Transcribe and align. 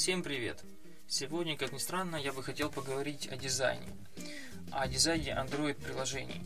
Всем 0.00 0.22
привет! 0.22 0.64
Сегодня, 1.06 1.58
как 1.58 1.72
ни 1.72 1.78
странно, 1.78 2.16
я 2.16 2.32
бы 2.32 2.42
хотел 2.42 2.70
поговорить 2.70 3.28
о 3.30 3.36
дизайне, 3.36 3.86
о 4.72 4.88
дизайне 4.88 5.32
Android-приложений. 5.32 6.42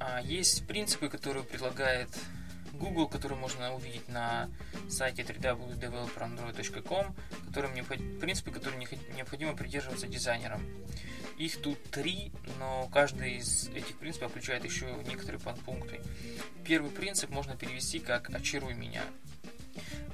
А, 0.00 0.20
есть 0.20 0.66
принципы, 0.66 1.08
которые 1.08 1.44
предлагает 1.44 2.08
Google, 2.72 3.06
которые 3.06 3.38
можно 3.38 3.72
увидеть 3.72 4.08
на 4.08 4.50
сайте 4.90 5.22
www.developerandroid.com, 5.22 7.14
которые, 7.46 7.84
принципы, 8.18 8.50
которые 8.50 8.84
необходимо 9.14 9.56
придерживаться 9.56 10.08
дизайнерам. 10.08 10.60
Их 11.38 11.62
тут 11.62 11.80
три, 11.92 12.32
но 12.58 12.90
каждый 12.92 13.36
из 13.36 13.68
этих 13.68 13.96
принципов 13.98 14.32
включает 14.32 14.64
еще 14.64 14.86
некоторые 15.06 15.40
подпункты. 15.40 16.00
Первый 16.64 16.90
принцип 16.90 17.30
можно 17.30 17.56
перевести 17.56 18.00
как 18.00 18.34
«очаруй 18.34 18.74
меня». 18.74 19.04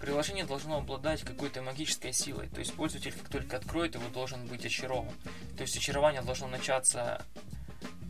Приложение 0.09 0.47
должно 0.47 0.79
обладать 0.79 1.21
какой-то 1.21 1.61
магической 1.61 2.15
силой, 2.15 2.49
то 2.49 2.61
есть 2.61 2.73
пользователь, 2.73 3.13
как 3.13 3.29
только 3.29 3.59
откроет 3.59 3.95
его, 3.95 4.09
должен 4.09 4.47
быть 4.47 4.65
очарован. 4.65 5.13
То 5.55 5.61
есть 5.65 5.77
очарование 5.77 6.23
должно 6.23 6.49
начаться 6.49 7.27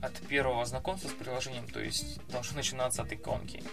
от 0.01 0.12
первого 0.29 0.65
знакомства 0.65 1.09
с 1.09 1.12
приложением, 1.12 1.66
то 1.66 1.80
есть 1.80 2.24
должно 2.29 2.59
начинаться 2.59 3.02
от 3.02 3.12
иконки. 3.12 3.65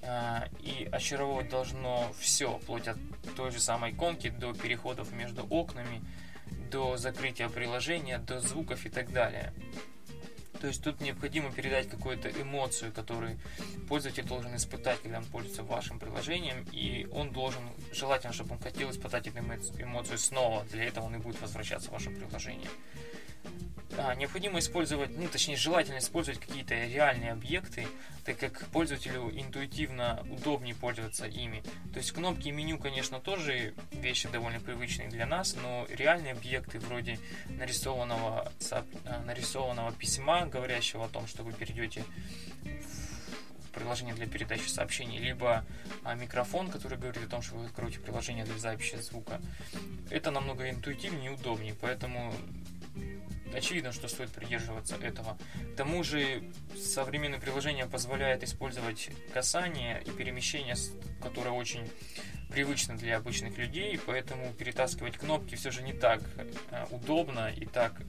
А, 0.00 0.48
и 0.62 0.88
очаровывать 0.90 1.50
должно 1.50 2.10
все, 2.18 2.58
вплоть 2.60 2.88
от 2.88 2.96
той 3.36 3.50
же 3.50 3.60
самой 3.60 3.90
иконки 3.90 4.30
до 4.30 4.54
переходов 4.54 5.12
между 5.12 5.46
окнами, 5.46 6.02
до 6.70 6.96
закрытия 6.96 7.50
приложения, 7.50 8.16
до 8.16 8.40
звуков 8.40 8.86
и 8.86 8.88
так 8.88 9.12
далее. 9.12 9.52
То 10.60 10.66
есть 10.66 10.82
тут 10.82 11.00
необходимо 11.00 11.52
передать 11.52 11.88
какую-то 11.88 12.30
эмоцию, 12.30 12.92
которую 12.92 13.38
пользователь 13.88 14.24
должен 14.24 14.54
испытать, 14.56 15.00
когда 15.02 15.18
он 15.18 15.24
пользуется 15.24 15.62
вашим 15.62 15.98
приложением, 15.98 16.66
и 16.72 17.08
он 17.12 17.30
должен, 17.30 17.62
желательно, 17.92 18.32
чтобы 18.32 18.54
он 18.54 18.60
хотел 18.60 18.90
испытать 18.90 19.26
эту 19.26 19.38
эмоцию 19.38 20.18
снова, 20.18 20.64
для 20.64 20.84
этого 20.84 21.06
он 21.06 21.16
и 21.16 21.18
будет 21.18 21.40
возвращаться 21.40 21.88
в 21.90 21.92
ваше 21.92 22.10
приложение. 22.10 22.68
А, 23.98 24.14
необходимо 24.14 24.58
использовать, 24.58 25.16
ну 25.16 25.28
точнее 25.28 25.56
желательно 25.56 25.98
использовать 25.98 26.40
какие-то 26.40 26.74
реальные 26.74 27.32
объекты, 27.32 27.86
так 28.24 28.38
как 28.38 28.66
пользователю 28.68 29.30
интуитивно 29.30 30.24
удобнее 30.30 30.74
пользоваться 30.74 31.26
ими. 31.26 31.62
То 31.92 31.98
есть 31.98 32.12
кнопки 32.12 32.48
и 32.48 32.50
меню, 32.52 32.78
конечно, 32.78 33.20
тоже 33.20 33.74
вещи 33.92 34.28
довольно 34.28 34.60
привычные 34.60 35.08
для 35.08 35.26
нас, 35.26 35.54
но 35.54 35.86
реальные 35.88 36.32
объекты 36.32 36.78
вроде 36.80 37.18
нарисованного, 37.48 38.52
а, 38.70 38.84
нарисованного 39.24 39.92
письма, 39.92 40.46
говорящего 40.46 41.06
о 41.06 41.08
том, 41.08 41.26
что 41.26 41.42
вы 41.42 41.52
перейдете 41.52 42.04
в 42.64 43.70
приложение 43.70 44.14
для 44.14 44.26
передачи 44.26 44.68
сообщений, 44.68 45.18
либо 45.18 45.64
а, 46.02 46.14
микрофон, 46.14 46.70
который 46.70 46.98
говорит 46.98 47.24
о 47.24 47.28
том, 47.28 47.42
что 47.42 47.54
вы 47.54 47.66
откроете 47.66 48.00
приложение 48.00 48.44
для 48.44 48.58
записи 48.58 48.96
звука. 48.96 49.40
Это 50.10 50.30
намного 50.30 50.68
интуитивнее 50.68 51.30
и 51.30 51.34
удобнее, 51.34 51.74
поэтому 51.80 52.34
очевидно, 53.56 53.92
что 53.92 54.08
стоит 54.08 54.30
придерживаться 54.30 54.96
этого. 54.96 55.38
К 55.72 55.76
тому 55.76 56.04
же 56.04 56.44
современное 56.76 57.40
приложение 57.40 57.86
позволяет 57.86 58.42
использовать 58.42 59.10
касание 59.32 60.02
и 60.04 60.10
перемещение, 60.10 60.76
которое 61.22 61.50
очень 61.50 61.90
привычно 62.50 62.96
для 62.96 63.16
обычных 63.16 63.58
людей, 63.58 63.98
поэтому 64.04 64.52
перетаскивать 64.52 65.16
кнопки 65.16 65.56
все 65.56 65.70
же 65.70 65.82
не 65.82 65.92
так 65.92 66.20
э, 66.70 66.86
удобно 66.90 67.50
и 67.50 67.66
так 67.66 68.00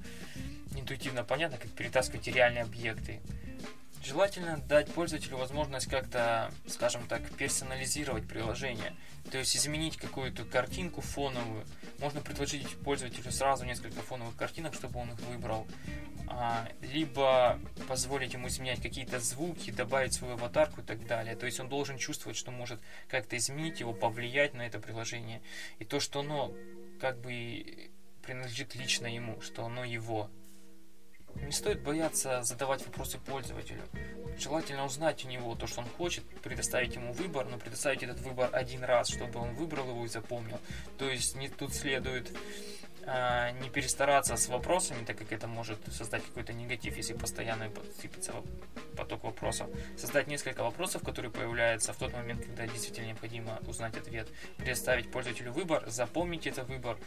интуитивно 0.75 1.23
понятно, 1.23 1.57
как 1.57 1.71
перетаскивать 1.71 2.27
реальные 2.27 2.63
объекты. 2.63 3.19
Желательно 4.03 4.57
дать 4.57 4.93
пользователю 4.93 5.37
возможность 5.37 5.87
как-то, 5.87 6.51
скажем 6.67 7.07
так, 7.07 7.29
персонализировать 7.35 8.27
приложение, 8.27 8.95
то 9.31 9.37
есть 9.37 9.55
изменить 9.57 9.97
какую-то 9.97 10.45
картинку 10.45 11.01
фоновую. 11.01 11.65
Можно 11.99 12.21
предложить 12.21 12.77
пользователю 12.83 13.31
сразу 13.31 13.65
несколько 13.65 14.01
фоновых 14.01 14.35
картинок, 14.35 14.73
чтобы 14.73 14.99
он 14.99 15.11
их 15.11 15.19
выбрал. 15.21 15.67
А, 16.27 16.67
либо 16.81 17.59
позволить 17.87 18.33
ему 18.33 18.49
изменять 18.49 18.81
какие-то 18.81 19.19
звуки, 19.19 19.71
добавить 19.71 20.13
свою 20.13 20.33
аватарку 20.33 20.81
и 20.81 20.83
так 20.83 21.05
далее. 21.07 21.35
То 21.35 21.45
есть 21.45 21.59
он 21.59 21.69
должен 21.69 21.97
чувствовать, 21.97 22.37
что 22.37 22.51
может 22.51 22.79
как-то 23.07 23.37
изменить 23.37 23.79
его, 23.79 23.93
повлиять 23.93 24.53
на 24.53 24.63
это 24.63 24.79
приложение. 24.79 25.41
И 25.79 25.85
то, 25.85 25.99
что 25.99 26.19
оно 26.19 26.53
как 26.99 27.19
бы 27.19 27.89
принадлежит 28.21 28.75
лично 28.75 29.07
ему, 29.07 29.39
что 29.41 29.65
оно 29.65 29.85
его. 29.85 30.29
Не 31.35 31.51
стоит 31.51 31.81
бояться 31.81 32.43
задавать 32.43 32.85
вопросы 32.85 33.19
пользователю. 33.19 33.81
Желательно 34.37 34.85
узнать 34.85 35.25
у 35.25 35.27
него 35.27 35.55
то, 35.55 35.67
что 35.67 35.81
он 35.81 35.87
хочет, 35.97 36.23
предоставить 36.41 36.95
ему 36.95 37.13
выбор, 37.13 37.47
но 37.47 37.57
предоставить 37.57 38.03
этот 38.03 38.19
выбор 38.21 38.49
один 38.53 38.83
раз, 38.83 39.09
чтобы 39.09 39.39
он 39.39 39.53
выбрал 39.55 39.89
его 39.89 40.05
и 40.05 40.07
запомнил. 40.07 40.59
То 40.97 41.09
есть 41.09 41.35
не 41.35 41.49
тут 41.49 41.73
следует 41.73 42.31
не 43.07 43.69
перестараться 43.69 44.35
с 44.35 44.47
вопросами, 44.49 45.05
так 45.05 45.17
как 45.17 45.31
это 45.31 45.47
может 45.47 45.79
создать 45.93 46.25
какой-то 46.25 46.51
негатив, 46.51 46.97
если 46.97 47.13
постоянно 47.13 47.71
сыпется 48.01 48.33
поток 48.97 49.23
вопросов. 49.23 49.67
Создать 49.97 50.27
несколько 50.27 50.63
вопросов, 50.63 51.03
которые 51.03 51.31
появляются 51.31 51.93
в 51.93 51.97
тот 51.97 52.13
момент, 52.13 52.43
когда 52.43 52.67
действительно 52.67 53.07
необходимо 53.07 53.59
узнать 53.67 53.95
ответ. 53.95 54.27
Предоставить 54.57 55.09
пользователю 55.09 55.53
выбор, 55.53 55.83
запомнить 55.87 56.47
этот 56.47 56.67
выбор 56.67 56.97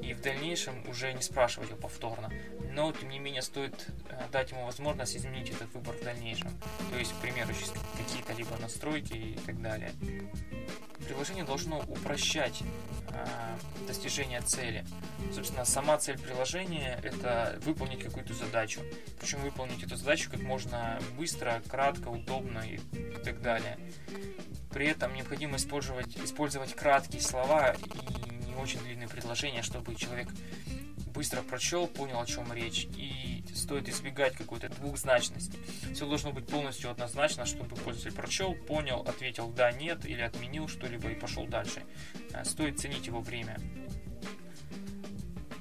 и 0.00 0.14
в 0.14 0.20
дальнейшем 0.22 0.88
уже 0.88 1.12
не 1.12 1.22
спрашивать 1.22 1.68
его 1.68 1.78
повторно. 1.78 2.32
Но, 2.72 2.90
тем 2.92 3.10
не 3.10 3.18
менее, 3.18 3.42
стоит 3.42 3.86
э, 4.08 4.28
дать 4.32 4.52
ему 4.52 4.64
возможность 4.64 5.16
изменить 5.16 5.50
этот 5.50 5.72
выбор 5.74 5.94
в 5.94 6.02
дальнейшем. 6.02 6.50
То 6.90 6.98
есть, 6.98 7.12
к 7.12 7.20
примеру, 7.20 7.52
какие-то 7.98 8.32
либо 8.32 8.56
настройки 8.56 9.12
и 9.12 9.38
так 9.44 9.60
далее. 9.60 9.92
Приложение 11.10 11.42
должно 11.42 11.80
упрощать 11.80 12.62
э, 13.08 13.56
достижение 13.88 14.40
цели. 14.42 14.84
Собственно, 15.34 15.64
сама 15.64 15.98
цель 15.98 16.16
приложения– 16.16 17.00
это 17.02 17.58
выполнить 17.64 18.00
какую-то 18.00 18.32
задачу. 18.32 18.80
Причем 19.18 19.40
выполнить 19.40 19.82
эту 19.82 19.96
задачу 19.96 20.30
как 20.30 20.40
можно 20.40 21.00
быстро, 21.18 21.60
кратко, 21.68 22.06
удобно 22.06 22.60
и 22.60 22.78
так 23.24 23.42
далее. 23.42 23.76
При 24.70 24.86
этом 24.86 25.12
необходимо 25.12 25.56
использовать, 25.56 26.16
использовать 26.16 26.76
краткие 26.76 27.22
слова 27.22 27.72
и 27.72 28.46
не 28.46 28.54
очень 28.54 28.78
длинные 28.78 29.08
предложения, 29.08 29.62
чтобы 29.62 29.96
человек 29.96 30.28
быстро 31.10 31.42
прочел, 31.42 31.86
понял, 31.86 32.20
о 32.20 32.26
чем 32.26 32.52
речь, 32.52 32.86
и 32.96 33.44
стоит 33.54 33.88
избегать 33.88 34.34
какой-то 34.34 34.68
двухзначности. 34.68 35.58
Все 35.92 36.06
должно 36.06 36.32
быть 36.32 36.46
полностью 36.46 36.90
однозначно, 36.90 37.46
чтобы 37.46 37.76
пользователь 37.76 38.16
прочел, 38.16 38.54
понял, 38.54 39.00
ответил 39.00 39.48
да, 39.50 39.72
нет, 39.72 40.04
или 40.06 40.22
отменил 40.22 40.68
что-либо 40.68 41.10
и 41.10 41.14
пошел 41.14 41.46
дальше. 41.46 41.82
Э, 42.32 42.44
стоит 42.44 42.80
ценить 42.80 43.06
его 43.06 43.20
время. 43.20 43.58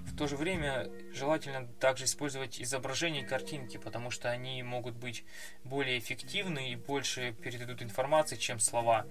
В 0.08 0.16
то 0.18 0.28
же 0.28 0.36
время 0.36 0.90
желательно 1.14 1.66
также 1.80 2.04
использовать 2.04 2.62
изображения 2.62 3.22
и 3.22 3.26
картинки, 3.26 3.78
потому 3.78 4.12
что 4.12 4.30
они 4.30 4.62
могут 4.64 4.96
быть 4.96 5.24
более 5.64 5.98
эффективны 5.98 6.72
и 6.72 6.76
больше 6.76 7.34
передадут 7.42 7.82
информации, 7.82 8.36
чем 8.36 8.59
слова 8.59 9.06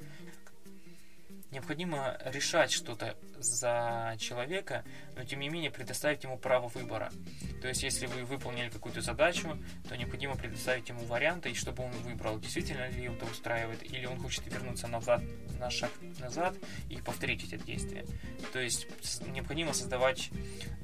необходимо 1.51 2.19
решать 2.25 2.71
что-то 2.71 3.17
за 3.39 4.17
человека, 4.19 4.85
но 5.17 5.25
тем 5.25 5.41
не 5.41 5.49
менее 5.49 5.71
предоставить 5.71 6.25
ему 6.25 6.39
право 6.39 6.69
выбора. 6.69 7.11
То 7.63 7.69
есть, 7.69 7.83
если 7.83 8.07
вы 8.07 8.25
выполнили 8.25 8.69
какую-то 8.69 9.01
задачу, 9.01 9.59
то 9.89 9.97
необходимо 9.97 10.37
предоставить 10.37 10.89
ему 10.89 11.05
варианты, 11.05 11.55
чтобы 11.55 11.85
он 11.85 11.93
выбрал, 12.03 12.39
действительно 12.39 12.89
ли 12.89 13.05
это 13.05 13.25
устраивает, 13.25 13.83
или 13.83 14.07
он 14.07 14.21
хочет 14.21 14.47
вернуться 14.47 14.89
назад, 14.89 15.23
на 15.59 15.71
шаг 15.71 15.91
назад 16.19 16.55
и 16.89 16.97
повторить 16.97 17.45
эти 17.45 17.63
действия. 17.63 18.05
То 18.53 18.61
есть, 18.61 18.87
необходимо 19.27 19.73
создавать 19.73 20.31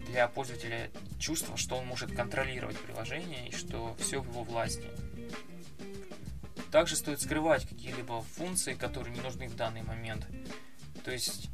для 0.09 0.29
пользователя 0.29 0.91
чувство, 1.19 1.57
что 1.57 1.77
он 1.77 1.87
может 1.87 2.15
контролировать 2.15 2.79
приложение 2.79 3.49
и 3.49 3.53
что 3.53 3.95
все 3.99 4.21
в 4.21 4.29
его 4.29 4.43
власти. 4.43 4.89
Также 6.75 6.97
стоит 6.97 7.21
скрывать 7.21 7.69
какие-либо 7.69 8.21
функции, 8.21 8.75
которые 8.75 9.15
не 9.15 9.21
нужны 9.21 9.47
в 9.47 9.55
данный 9.55 9.83
момент. 9.83 10.27
То 11.05 11.13
есть, 11.13 11.49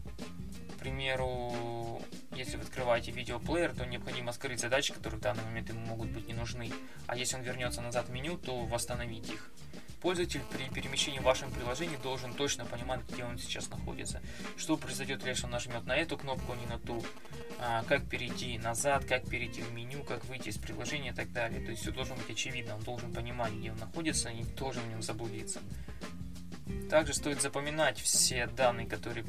к 0.74 0.78
примеру, 0.78 2.00
если 2.34 2.56
вы 2.56 2.62
открываете 2.62 3.10
видеоплеер, 3.10 3.74
то 3.74 3.84
необходимо 3.84 4.32
скрыть 4.32 4.60
задачи, 4.60 4.94
которые 4.94 5.20
в 5.20 5.22
данный 5.22 5.44
момент 5.44 5.68
ему 5.68 5.80
могут 5.80 6.08
быть 6.08 6.26
не 6.26 6.32
нужны. 6.32 6.72
А 7.06 7.18
если 7.18 7.36
он 7.36 7.42
вернется 7.42 7.82
назад 7.82 8.08
в 8.08 8.12
меню, 8.12 8.38
то 8.38 8.64
восстановить 8.64 9.28
их. 9.28 9.50
Пользователь 10.00 10.40
при 10.50 10.70
перемещении 10.70 11.18
в 11.18 11.24
вашем 11.24 11.50
приложении 11.50 11.98
должен 11.98 12.32
точно 12.32 12.64
понимать, 12.64 13.00
где 13.06 13.22
он 13.22 13.36
сейчас 13.36 13.68
находится. 13.68 14.22
Что 14.56 14.78
произойдет, 14.78 15.26
если 15.26 15.44
он 15.44 15.50
нажмет 15.50 15.84
на 15.84 15.96
эту 15.96 16.16
кнопку, 16.16 16.54
а 16.54 16.56
не 16.56 16.64
на 16.64 16.78
ту. 16.78 17.04
А, 17.62 17.84
как 17.84 18.08
перейти 18.08 18.56
назад, 18.56 19.04
как 19.04 19.28
перейти 19.28 19.60
в 19.60 19.70
меню, 19.72 20.02
как 20.02 20.24
выйти 20.24 20.48
из 20.48 20.56
приложения 20.56 21.10
и 21.10 21.12
так 21.12 21.30
далее. 21.30 21.62
То 21.62 21.72
есть 21.72 21.82
все 21.82 21.92
должно 21.92 22.14
быть 22.14 22.30
очевидно. 22.30 22.76
Он 22.76 22.82
должен 22.82 23.12
понимать, 23.12 23.52
где 23.52 23.70
он 23.70 23.76
находится, 23.76 24.30
и 24.30 24.44
должен 24.58 24.82
в 24.82 24.88
нем 24.88 25.02
заблудиться. 25.02 25.60
Также 26.88 27.12
стоит 27.12 27.42
запоминать 27.42 27.98
все 27.98 28.46
данные, 28.46 28.86
которые 28.86 29.26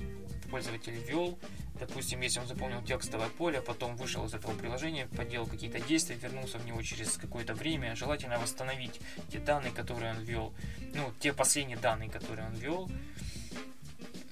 пользователь 0.50 0.94
ввел. 0.94 1.38
Допустим, 1.78 2.22
если 2.22 2.40
он 2.40 2.48
заполнил 2.48 2.82
текстовое 2.84 3.28
поле, 3.28 3.60
потом 3.62 3.98
вышел 3.98 4.24
из 4.26 4.34
этого 4.34 4.54
приложения, 4.54 5.08
поделал 5.08 5.46
какие-то 5.46 5.82
действия, 5.82 6.16
вернулся 6.16 6.58
в 6.58 6.66
него 6.66 6.82
через 6.84 7.18
какое-то 7.18 7.54
время, 7.54 7.96
желательно 7.98 8.40
восстановить 8.40 9.02
те 9.30 9.40
данные, 9.40 9.74
которые 9.74 10.14
он 10.14 10.22
ввел, 10.22 10.54
ну, 10.94 11.12
те 11.20 11.34
последние 11.34 11.78
данные, 11.78 12.10
которые 12.10 12.48
он 12.48 12.54
ввел, 12.54 12.90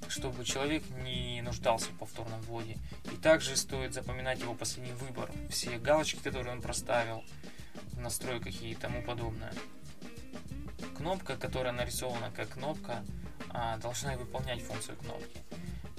чтобы 0.09 0.43
человек 0.43 0.83
не 1.03 1.41
нуждался 1.41 1.89
в 1.91 1.97
повторном 1.97 2.41
вводе. 2.41 2.77
И 3.11 3.15
также 3.17 3.55
стоит 3.55 3.93
запоминать 3.93 4.39
его 4.39 4.53
последний 4.53 4.93
выбор, 4.93 5.31
все 5.49 5.77
галочки, 5.77 6.19
которые 6.19 6.53
он 6.53 6.61
проставил 6.61 7.23
в 7.93 7.99
настройках 7.99 8.61
и 8.61 8.75
тому 8.75 9.01
подобное. 9.03 9.53
Кнопка, 10.97 11.37
которая 11.37 11.73
нарисована 11.73 12.31
как 12.31 12.49
кнопка, 12.49 13.05
а, 13.49 13.77
должна 13.77 14.15
выполнять 14.17 14.61
функцию 14.61 14.97
кнопки. 14.97 15.39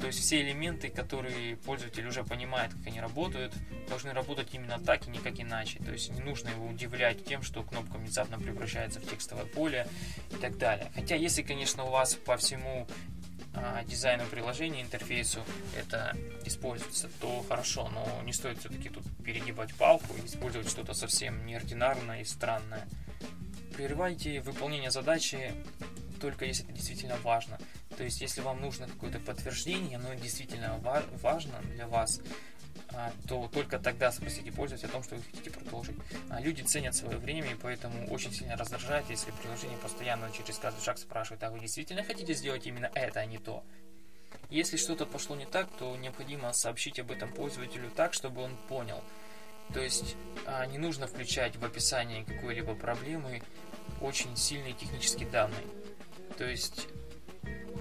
То 0.00 0.06
есть 0.06 0.20
все 0.20 0.40
элементы, 0.40 0.88
которые 0.88 1.56
пользователь 1.56 2.06
уже 2.06 2.24
понимает, 2.24 2.72
как 2.72 2.86
они 2.86 3.00
работают, 3.00 3.52
должны 3.88 4.12
работать 4.12 4.48
именно 4.52 4.78
так 4.78 5.06
и 5.06 5.10
никак 5.10 5.38
иначе. 5.38 5.78
То 5.78 5.92
есть 5.92 6.10
не 6.10 6.20
нужно 6.20 6.48
его 6.48 6.66
удивлять 6.66 7.24
тем, 7.26 7.42
что 7.42 7.62
кнопка 7.62 7.98
внезапно 7.98 8.38
превращается 8.38 8.98
в 9.00 9.06
текстовое 9.06 9.44
поле 9.44 9.86
и 10.30 10.36
так 10.36 10.56
далее. 10.56 10.90
Хотя 10.94 11.16
если, 11.16 11.42
конечно, 11.42 11.84
у 11.84 11.90
вас 11.90 12.14
по 12.14 12.38
всему 12.38 12.88
а, 13.54 13.84
дизайну 13.84 14.26
приложения, 14.26 14.82
интерфейсу 14.82 15.44
это 15.76 16.16
используется, 16.44 17.08
то 17.20 17.44
хорошо, 17.48 17.88
но 17.88 18.22
не 18.22 18.32
стоит 18.32 18.58
все-таки 18.58 18.88
тут 18.88 19.04
перегибать 19.24 19.74
палку 19.74 20.14
и 20.14 20.26
использовать 20.26 20.68
что-то 20.68 20.94
совсем 20.94 21.44
неординарное 21.46 22.22
и 22.22 22.24
странное. 22.24 22.86
Прерывайте 23.74 24.40
выполнение 24.40 24.90
задачи 24.90 25.54
только 26.20 26.44
если 26.44 26.64
это 26.64 26.74
действительно 26.74 27.16
важно. 27.24 27.58
То 27.96 28.04
есть, 28.04 28.20
если 28.20 28.40
вам 28.40 28.60
нужно 28.60 28.86
какое-то 28.86 29.18
подтверждение, 29.18 29.96
оно 29.96 30.14
действительно 30.14 30.78
важно 31.22 31.60
для 31.74 31.86
вас, 31.86 32.20
то 33.28 33.48
только 33.52 33.78
тогда 33.78 34.10
спросите 34.12 34.52
пользователя 34.52 34.88
о 34.88 34.92
том, 34.92 35.02
что 35.02 35.16
вы 35.16 35.22
хотите 35.22 35.50
продолжить. 35.50 35.96
А 36.28 36.40
люди 36.40 36.62
ценят 36.62 36.94
свое 36.94 37.18
время, 37.18 37.52
и 37.52 37.54
поэтому 37.54 38.08
очень 38.08 38.32
сильно 38.32 38.56
раздражает, 38.56 39.08
если 39.10 39.30
приложение 39.30 39.78
постоянно 39.78 40.30
через 40.32 40.58
каждый 40.58 40.82
шаг 40.82 40.98
спрашивает, 40.98 41.42
а 41.44 41.50
вы 41.50 41.60
действительно 41.60 42.02
хотите 42.02 42.34
сделать 42.34 42.66
именно 42.66 42.90
это, 42.94 43.20
а 43.20 43.26
не 43.26 43.38
то. 43.38 43.64
Если 44.48 44.76
что-то 44.76 45.06
пошло 45.06 45.36
не 45.36 45.46
так, 45.46 45.68
то 45.78 45.96
необходимо 45.96 46.52
сообщить 46.52 46.98
об 46.98 47.10
этом 47.10 47.32
пользователю 47.32 47.90
так, 47.90 48.12
чтобы 48.12 48.42
он 48.42 48.56
понял. 48.68 49.02
То 49.72 49.80
есть 49.80 50.16
а, 50.46 50.66
не 50.66 50.78
нужно 50.78 51.06
включать 51.06 51.56
в 51.56 51.64
описании 51.64 52.24
какой-либо 52.24 52.74
проблемы 52.74 53.42
очень 54.00 54.36
сильные 54.36 54.72
технические 54.72 55.28
данные. 55.28 55.64
То 56.36 56.44
есть 56.44 56.88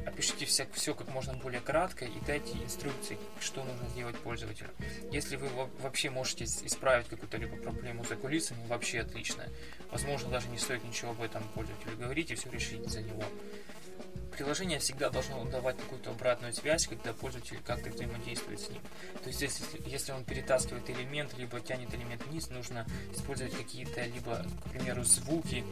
опишите 0.09 0.45
все, 0.45 0.67
все 0.73 0.93
как 0.93 1.09
можно 1.09 1.33
более 1.33 1.61
кратко 1.61 2.05
и 2.05 2.19
дайте 2.27 2.53
инструкции, 2.57 3.17
что 3.39 3.63
нужно 3.63 3.87
сделать 3.89 4.17
пользователю. 4.17 4.69
Если 5.11 5.35
вы 5.35 5.47
вообще 5.81 6.09
можете 6.09 6.45
исправить 6.45 7.07
какую-то 7.07 7.37
либо 7.37 7.55
проблему 7.57 8.03
за 8.03 8.15
кулисами, 8.15 8.65
вообще 8.67 9.01
отлично. 9.01 9.45
Возможно, 9.91 10.29
даже 10.29 10.47
не 10.49 10.57
стоит 10.57 10.83
ничего 10.83 11.11
об 11.11 11.21
этом 11.21 11.43
пользователю 11.55 11.97
говорить 11.97 12.31
и 12.31 12.35
все 12.35 12.49
решить 12.49 12.87
за 12.89 13.01
него 13.01 13.23
приложение 14.39 14.79
всегда 14.79 15.09
должно 15.09 15.43
давать 15.43 15.77
какую-то 15.77 16.11
обратную 16.11 16.53
связь, 16.53 16.87
когда 16.87 17.11
пользователь 17.11 17.59
как-то 17.65 17.89
взаимодействует 17.89 18.61
с 18.61 18.69
ним. 18.69 18.81
То 19.21 19.27
есть 19.27 19.41
если, 19.41 19.65
если 19.85 20.13
он 20.13 20.23
перетаскивает 20.23 20.89
элемент, 20.89 21.37
либо 21.37 21.59
тянет 21.59 21.93
элемент 21.93 22.25
вниз, 22.25 22.49
нужно 22.49 22.87
использовать 23.13 23.53
какие-то 23.53 24.01
либо, 24.05 24.45
к 24.65 24.69
примеру, 24.69 25.03
звуки, 25.03 25.65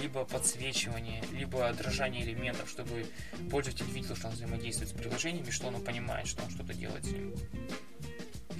либо 0.00 0.24
подсвечивание, 0.24 1.22
либо 1.32 1.70
дрожание 1.74 2.22
элементов, 2.22 2.70
чтобы 2.70 3.06
пользователь 3.50 3.90
видел, 3.90 4.16
что 4.16 4.28
он 4.28 4.32
взаимодействует 4.32 4.90
с 4.90 4.94
приложениями, 4.94 5.50
что 5.50 5.66
он 5.66 5.84
понимает, 5.84 6.26
что 6.26 6.42
он 6.44 6.50
что-то 6.50 6.72
делает 6.72 7.04
с 7.04 7.08
ним. 7.08 7.34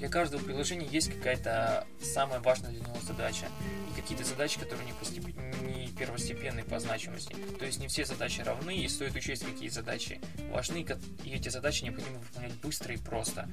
Для 0.05 0.11
каждого 0.11 0.45
приложения 0.45 0.87
есть 0.87 1.09
какая-то 1.09 1.87
самая 1.99 2.39
важная 2.41 2.73
для 2.73 2.81
него 2.81 2.95
задача. 3.01 3.47
И 3.91 3.99
какие-то 3.99 4.23
задачи, 4.23 4.61
которые 4.61 4.85
не, 4.85 4.93
постеп... 4.93 5.25
не 5.63 5.89
первостепенные 5.99 6.63
по 6.63 6.79
значимости. 6.79 7.35
То 7.59 7.65
есть 7.65 7.81
не 7.81 7.89
все 7.89 8.05
задачи 8.05 8.43
равны, 8.43 8.77
и 8.77 8.87
стоит 8.87 9.17
учесть, 9.17 9.47
какие 9.47 9.71
задачи 9.71 10.21
важны, 10.51 10.87
и 11.25 11.31
эти 11.31 11.49
задачи 11.49 11.85
необходимо 11.85 12.19
выполнять 12.19 12.53
быстро 12.57 12.93
и 12.93 12.99
просто. 12.99 13.49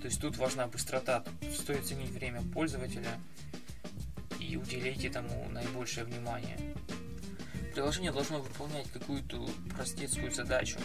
То 0.00 0.06
есть 0.06 0.18
тут 0.18 0.38
важна 0.38 0.66
быстрота, 0.66 1.24
тут 1.42 1.52
стоит 1.52 1.84
ценить 1.84 2.08
время 2.08 2.40
пользователя 2.54 3.20
и 4.40 4.56
уделить 4.56 5.04
этому 5.04 5.46
наибольшее 5.50 6.06
внимание. 6.06 6.56
Приложение 7.72 8.12
должно 8.12 8.40
выполнять 8.40 8.90
какую-то 8.92 9.48
простецкую 9.74 10.30
задачу, 10.30 10.78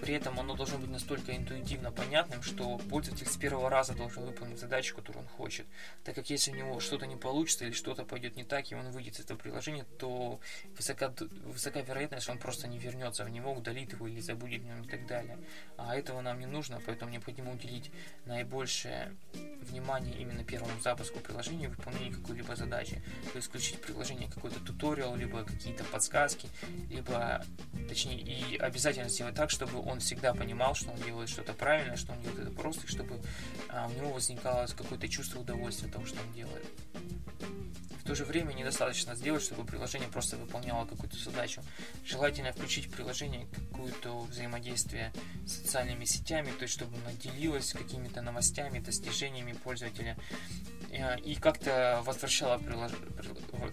при 0.00 0.14
этом 0.14 0.40
оно 0.40 0.56
должно 0.56 0.78
быть 0.78 0.90
настолько 0.90 1.36
интуитивно 1.36 1.92
понятным, 1.92 2.42
что 2.42 2.78
пользователь 2.90 3.26
с 3.26 3.36
первого 3.36 3.70
раза 3.70 3.94
должен 3.94 4.24
выполнить 4.24 4.58
задачу, 4.58 4.96
которую 4.96 5.22
он 5.22 5.28
хочет. 5.28 5.64
Так 6.02 6.16
как 6.16 6.28
если 6.30 6.50
у 6.50 6.54
него 6.56 6.80
что-то 6.80 7.06
не 7.06 7.16
получится 7.16 7.64
или 7.64 7.72
что-то 7.72 8.04
пойдет 8.04 8.34
не 8.36 8.42
так, 8.42 8.70
и 8.72 8.74
он 8.74 8.90
выйдет 8.90 9.14
из 9.14 9.20
этого 9.20 9.38
приложения, 9.38 9.84
то 9.98 10.40
высока, 10.76 11.14
высока 11.44 11.80
вероятность, 11.82 12.24
что 12.24 12.32
он 12.32 12.38
просто 12.38 12.66
не 12.66 12.78
вернется 12.78 13.24
в 13.24 13.30
него, 13.30 13.52
удалит 13.52 13.92
его 13.92 14.08
или 14.08 14.20
забудет 14.20 14.62
в 14.62 14.66
нем 14.66 14.82
и 14.82 14.88
так 14.88 15.06
далее. 15.06 15.38
А 15.76 15.96
этого 15.96 16.20
нам 16.20 16.40
не 16.40 16.46
нужно, 16.46 16.80
поэтому 16.84 17.12
необходимо 17.12 17.52
уделить 17.52 17.92
наибольшее 18.24 19.14
внимание 19.62 20.16
именно 20.18 20.44
первому 20.44 20.80
запуску 20.80 21.20
приложения 21.20 21.66
и 21.66 21.68
выполнению 21.68 22.18
какой-либо 22.20 22.56
задачи. 22.56 23.02
То 23.32 23.36
есть 23.36 23.48
включить 23.48 23.80
приложение 23.80 24.28
какой-то 24.28 24.58
туториал, 24.60 25.14
либо 25.16 25.44
какие-то 25.44 25.84
подсказки, 25.84 26.23
подсказки, 26.24 26.48
либо, 26.90 27.44
точнее, 27.88 28.18
и 28.18 28.56
обязательно 28.56 29.08
сделать 29.08 29.34
так, 29.34 29.50
чтобы 29.50 29.80
он 29.80 30.00
всегда 30.00 30.34
понимал, 30.34 30.74
что 30.74 30.90
он 30.90 30.96
делает 31.02 31.28
что-то 31.28 31.52
правильное, 31.52 31.96
что 31.96 32.12
он 32.12 32.20
делает 32.22 32.40
это 32.40 32.50
просто, 32.50 32.86
и 32.86 32.88
чтобы 32.88 33.20
а, 33.68 33.86
у 33.88 33.92
него 33.92 34.12
возникало 34.12 34.66
какое-то 34.66 35.08
чувство 35.08 35.40
удовольствия 35.40 35.88
от 35.88 35.94
того, 35.94 36.06
что 36.06 36.20
он 36.20 36.32
делает. 36.32 36.64
В 38.02 38.06
то 38.06 38.14
же 38.14 38.26
время 38.26 38.52
недостаточно 38.52 39.14
сделать, 39.14 39.42
чтобы 39.42 39.64
приложение 39.64 40.08
просто 40.08 40.36
выполняло 40.36 40.84
какую-то 40.84 41.16
задачу. 41.16 41.62
Желательно 42.04 42.52
включить 42.52 42.86
в 42.86 42.90
приложение 42.90 43.46
какое-то 43.54 44.20
взаимодействие 44.24 45.10
с 45.46 45.52
социальными 45.52 46.04
сетями, 46.04 46.50
то 46.58 46.64
есть 46.64 46.74
чтобы 46.74 46.96
оно 46.98 47.16
делилось 47.16 47.72
какими-то 47.72 48.20
новостями, 48.20 48.78
достижениями 48.78 49.52
пользователя 49.52 50.18
и 51.24 51.34
как-то 51.34 52.02
возвращала 52.04 52.58
прилож... 52.58 52.92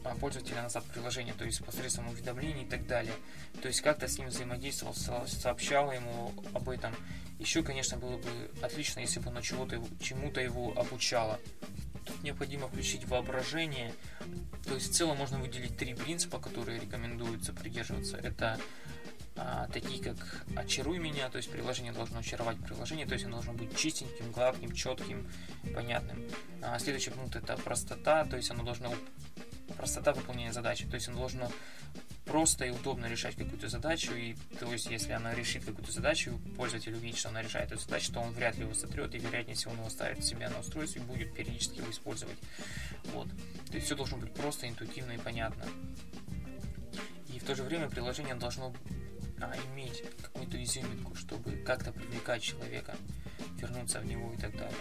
А, 0.04 0.16
пользователя 0.16 0.64
назад 0.64 0.84
приложение, 0.86 1.34
то 1.34 1.46
есть 1.46 1.64
посредством 1.64 2.08
уведомлений 2.10 2.64
и 2.64 2.66
так 2.66 2.88
далее. 2.88 3.14
То 3.62 3.68
есть 3.68 3.82
как-то 3.82 4.08
с 4.08 4.18
ним 4.18 4.30
взаимодействовал, 4.30 4.96
сообщала 4.96 5.92
ему 5.92 6.34
об 6.54 6.70
этом. 6.70 6.96
Еще, 7.40 7.64
конечно, 7.64 7.98
было 7.98 8.18
бы 8.18 8.52
отлично, 8.62 9.00
если 9.00 9.20
бы 9.20 9.30
оно 9.30 9.42
чего-то, 9.42 9.82
чему-то 10.02 10.42
его 10.42 10.74
обучало. 10.78 11.40
Тут 12.06 12.24
необходимо 12.24 12.68
включить 12.68 13.08
воображение. 13.08 13.94
То 14.66 14.76
есть 14.76 14.92
в 14.92 14.94
целом 14.94 15.18
можно 15.18 15.40
выделить 15.40 15.78
три 15.78 15.94
принципа, 15.94 16.40
которые 16.40 16.80
рекомендуется 16.80 17.54
придерживаться. 17.54 18.18
Это 18.18 18.60
такие 19.72 20.04
как 20.04 20.46
«Очаруй 20.56 20.98
меня», 20.98 21.30
то 21.30 21.38
есть 21.38 21.50
приложение 21.50 21.94
должно 21.94 22.20
очаровать 22.20 22.58
приложение, 22.58 23.06
то 23.06 23.14
есть 23.14 23.26
оно 23.26 23.36
должно 23.36 23.54
быть 23.54 23.76
чистеньким, 23.76 24.32
гладким, 24.32 24.74
четким, 24.74 25.30
понятным. 25.74 26.24
А, 26.62 26.78
следующий 26.80 27.12
пункт 27.12 27.36
это 27.36 27.58
простота, 27.58 28.26
то 28.26 28.38
есть 28.38 28.52
оно 28.52 28.64
должно 28.64 28.94
простота 29.78 30.14
выполнения 30.14 30.54
задачи, 30.54 30.86
то 30.88 30.96
есть 30.96 31.08
оно 31.08 31.20
должно 31.20 31.52
просто 32.26 32.66
и 32.66 32.70
удобно 32.70 33.08
решать 33.08 33.36
какую-то 33.36 33.68
задачу, 33.68 34.14
и 34.14 34.36
то 34.60 34.72
есть 34.72 34.90
если 34.90 35.12
она 35.12 35.34
решит 35.34 35.66
какую-то 35.66 35.92
задачу, 35.92 36.40
пользователь 36.56 36.94
увидит, 36.94 37.18
что 37.18 37.30
она 37.30 37.42
решает 37.42 37.72
эту 37.72 37.82
задачу, 37.82 38.14
то 38.14 38.20
он 38.20 38.32
вряд 38.32 38.56
ли 38.58 38.64
его 38.64 38.74
сотрет, 38.74 39.14
и 39.16 39.18
вероятнее 39.18 39.56
всего 39.56 39.72
он 39.72 39.80
его 39.80 39.90
ставит 39.90 40.24
себя 40.24 40.50
на 40.50 40.60
устройстве 40.60 41.02
и 41.02 41.06
будет 41.06 41.34
периодически 41.34 41.80
его 41.80 41.92
использовать. 41.92 42.38
Вот. 43.14 43.28
То 43.68 43.74
есть 43.74 43.86
все 43.88 43.96
должно 43.96 44.18
быть 44.18 44.34
просто, 44.34 44.68
интуитивно 44.70 45.14
и 45.14 45.18
понятно. 45.18 45.66
И 47.34 47.40
в 47.40 47.44
то 47.44 47.56
же 47.56 47.64
время 47.64 47.90
приложение 47.90 48.36
должно 48.36 48.74
а, 49.42 49.54
иметь 49.74 50.04
какую-то 50.22 50.62
изюминку, 50.64 51.16
чтобы 51.16 51.58
как-то 51.66 51.92
привлекать 51.92 52.42
человека, 52.44 52.96
вернуться 53.58 54.00
в 54.00 54.06
него 54.06 54.34
и 54.34 54.38
так 54.38 54.56
далее. 54.56 54.78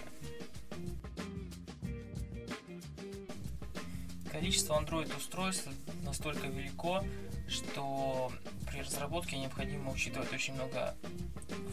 Количество 4.31 4.79
Android 4.81 5.15
устройств 5.15 5.67
настолько 6.03 6.47
велико, 6.47 7.03
что 7.47 8.31
при 8.67 8.81
разработке 8.81 9.37
необходимо 9.37 9.91
учитывать 9.91 10.31
очень 10.31 10.53
много 10.53 10.95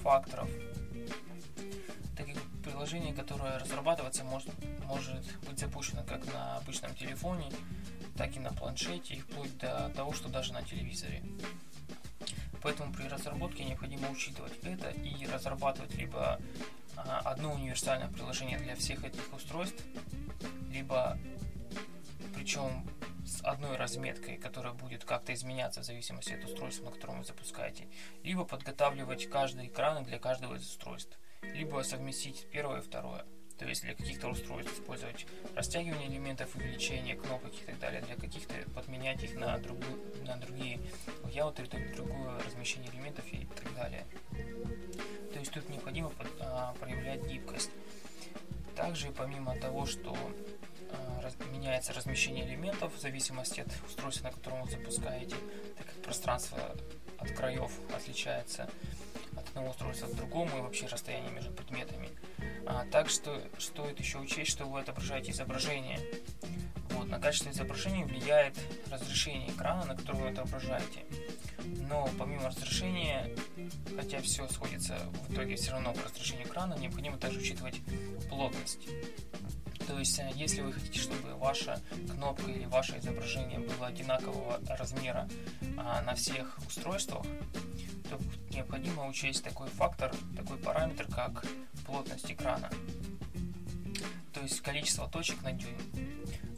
факторов. 0.02 0.50
Так 2.16 2.26
как 2.26 2.42
приложение, 2.64 3.14
которое 3.14 3.58
разрабатывается, 3.58 4.24
может, 4.24 4.50
может 4.84 5.24
быть 5.46 5.58
запущено 5.58 6.02
как 6.02 6.26
на 6.32 6.56
обычном 6.56 6.94
телефоне, 6.94 7.50
так 8.16 8.36
и 8.36 8.40
на 8.40 8.52
планшете, 8.52 9.14
и 9.14 9.20
вплоть 9.20 9.56
до 9.58 9.92
того, 9.94 10.12
что 10.12 10.28
даже 10.28 10.52
на 10.52 10.62
телевизоре. 10.62 11.22
Поэтому 12.68 12.92
при 12.92 13.08
разработке 13.08 13.64
необходимо 13.64 14.10
учитывать 14.10 14.52
это 14.62 14.90
и 14.90 15.24
разрабатывать 15.24 15.94
либо 15.94 16.38
а, 16.96 17.20
одно 17.20 17.54
универсальное 17.54 18.08
приложение 18.08 18.58
для 18.58 18.76
всех 18.76 19.06
этих 19.06 19.32
устройств, 19.32 19.82
либо 20.70 21.18
причем 22.34 22.86
с 23.24 23.42
одной 23.42 23.78
разметкой, 23.78 24.36
которая 24.36 24.74
будет 24.74 25.06
как-то 25.06 25.32
изменяться 25.32 25.80
в 25.80 25.84
зависимости 25.84 26.34
от 26.34 26.44
устройства, 26.44 26.84
на 26.84 26.90
котором 26.90 27.20
вы 27.20 27.24
запускаете, 27.24 27.88
либо 28.22 28.44
подготавливать 28.44 29.30
каждый 29.30 29.68
экран 29.68 30.04
для 30.04 30.18
каждого 30.18 30.56
из 30.56 30.68
устройств, 30.68 31.18
либо 31.40 31.80
совместить 31.84 32.50
первое 32.50 32.80
и 32.80 32.82
второе. 32.82 33.24
То 33.58 33.66
есть 33.66 33.82
для 33.82 33.94
каких-то 33.94 34.28
устройств 34.28 34.72
использовать 34.72 35.26
растягивание 35.54 36.08
элементов, 36.08 36.54
увеличение 36.54 37.16
кнопок 37.16 37.52
и 37.52 37.66
так 37.66 37.78
далее. 37.80 38.02
Для 38.02 38.14
каких-то 38.14 38.54
подменять 38.74 39.22
их 39.24 39.34
на, 39.34 39.58
другую, 39.58 39.98
на 40.24 40.36
другие 40.36 40.80
layouты, 41.24 41.66
другое 41.94 42.38
размещение 42.46 42.90
элементов 42.92 43.24
и 43.32 43.46
так 43.46 43.74
далее. 43.74 44.06
То 45.32 45.38
есть 45.40 45.52
тут 45.52 45.68
не 45.68 45.78
проявлять 45.78 47.26
гибкость. 47.26 47.70
Также 48.76 49.10
помимо 49.10 49.56
того, 49.56 49.86
что 49.86 50.16
э, 50.90 51.30
меняется 51.52 51.92
размещение 51.92 52.46
элементов 52.46 52.94
в 52.94 53.00
зависимости 53.00 53.60
от 53.60 53.68
устройства, 53.84 54.28
на 54.28 54.32
котором 54.32 54.62
вы 54.62 54.70
запускаете, 54.70 55.34
так 55.76 55.86
как 55.86 55.96
пространство 56.02 56.58
от 57.18 57.30
краев 57.32 57.72
отличается 57.92 58.70
от 59.36 59.48
одного 59.48 59.70
устройства 59.70 60.06
к 60.06 60.14
другому 60.14 60.58
и 60.58 60.60
вообще 60.60 60.86
расстояние 60.86 61.32
между 61.32 61.50
предметами. 61.52 62.08
А, 62.70 62.84
так 62.92 63.08
что 63.08 63.42
стоит 63.58 63.98
еще 63.98 64.18
учесть, 64.18 64.50
что 64.50 64.66
вы 64.66 64.80
отображаете 64.80 65.32
изображение. 65.32 65.98
Вот, 66.90 67.08
на 67.08 67.18
качество 67.18 67.50
изображения 67.50 68.04
влияет 68.04 68.58
разрешение 68.90 69.48
экрана, 69.50 69.86
на 69.86 69.96
котором 69.96 70.20
вы 70.20 70.28
отображаете. 70.28 71.06
Но 71.64 72.10
помимо 72.18 72.48
разрешения, 72.48 73.34
хотя 73.96 74.20
все 74.20 74.46
сходится 74.48 74.98
в 75.28 75.32
итоге 75.32 75.56
все 75.56 75.72
равно 75.72 75.94
к 75.94 76.04
разрешению 76.04 76.46
экрана, 76.46 76.74
необходимо 76.74 77.16
также 77.16 77.40
учитывать 77.40 77.80
плотность. 78.28 78.86
То 79.86 79.98
есть, 79.98 80.18
э, 80.18 80.30
если 80.34 80.60
вы 80.60 80.74
хотите, 80.74 81.00
чтобы 81.00 81.34
ваша 81.36 81.80
кнопка 82.10 82.50
или 82.50 82.66
ваше 82.66 82.98
изображение 82.98 83.60
было 83.60 83.86
одинакового 83.86 84.60
размера 84.68 85.26
а, 85.78 86.02
на 86.02 86.14
всех 86.14 86.58
устройствах, 86.66 87.24
то 88.08 88.18
необходимо 88.50 89.06
учесть 89.06 89.44
такой 89.44 89.68
фактор, 89.68 90.14
такой 90.36 90.58
параметр, 90.58 91.06
как 91.12 91.44
плотность 91.86 92.30
экрана, 92.30 92.70
то 94.32 94.40
есть 94.40 94.60
количество 94.60 95.08
точек 95.08 95.42
на 95.42 95.52
дюйм. 95.52 95.76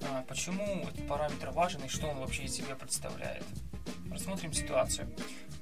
А 0.02 0.22
почему 0.22 0.86
этот 0.88 1.06
параметр 1.06 1.50
важен 1.50 1.82
и 1.84 1.88
что 1.88 2.08
он 2.08 2.18
вообще 2.18 2.44
из 2.44 2.54
себя 2.54 2.74
представляет? 2.74 3.44
Рассмотрим 4.10 4.52
ситуацию. 4.52 5.14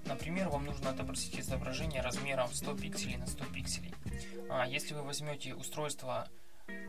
Например, 0.07 0.49
вам 0.49 0.65
нужно 0.65 0.91
отобразить 0.91 1.39
изображение 1.39 2.01
размером 2.01 2.53
100 2.53 2.77
пикселей 2.77 3.17
на 3.17 3.27
100 3.27 3.45
пикселей. 3.47 3.95
А 4.49 4.67
если 4.67 4.95
вы 4.95 5.03
возьмете 5.03 5.55
устройство 5.55 6.29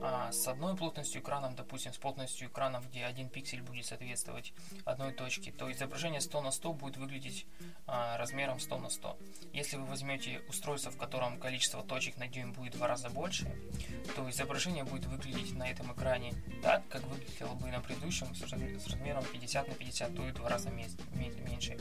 а 0.01 0.31
с 0.31 0.47
одной 0.47 0.75
плотностью 0.75 1.21
экрана, 1.21 1.51
допустим, 1.55 1.93
с 1.93 1.97
плотностью 1.97 2.47
экрана, 2.47 2.81
где 2.89 3.05
один 3.05 3.29
пиксель 3.29 3.61
будет 3.61 3.85
соответствовать 3.85 4.53
одной 4.85 5.13
точке, 5.13 5.51
то 5.51 5.71
изображение 5.71 6.21
100 6.21 6.41
на 6.41 6.51
100 6.51 6.73
будет 6.73 6.97
выглядеть 6.97 7.45
а, 7.85 8.17
размером 8.17 8.59
100 8.59 8.77
на 8.77 8.89
100. 8.89 9.17
Если 9.53 9.77
вы 9.77 9.85
возьмете 9.85 10.41
устройство, 10.47 10.91
в 10.91 10.97
котором 10.97 11.37
количество 11.39 11.83
точек 11.83 12.17
на 12.17 12.27
дюйм 12.27 12.53
будет 12.53 12.75
в 12.75 12.77
два 12.77 12.87
раза 12.87 13.09
больше, 13.09 13.51
то 14.15 14.29
изображение 14.29 14.83
будет 14.83 15.05
выглядеть 15.05 15.53
на 15.53 15.69
этом 15.69 15.91
экране 15.93 16.33
так, 16.63 16.87
как 16.87 17.03
выглядело 17.03 17.53
бы 17.55 17.67
на 17.67 17.81
предыдущем 17.81 18.33
с 18.35 18.41
размером 18.41 19.23
50 19.25 19.67
на 19.67 19.73
50, 19.73 20.15
то 20.15 20.27
и 20.27 20.31
в 20.31 20.35
два 20.35 20.49
раза 20.49 20.69
меньше. 20.69 21.77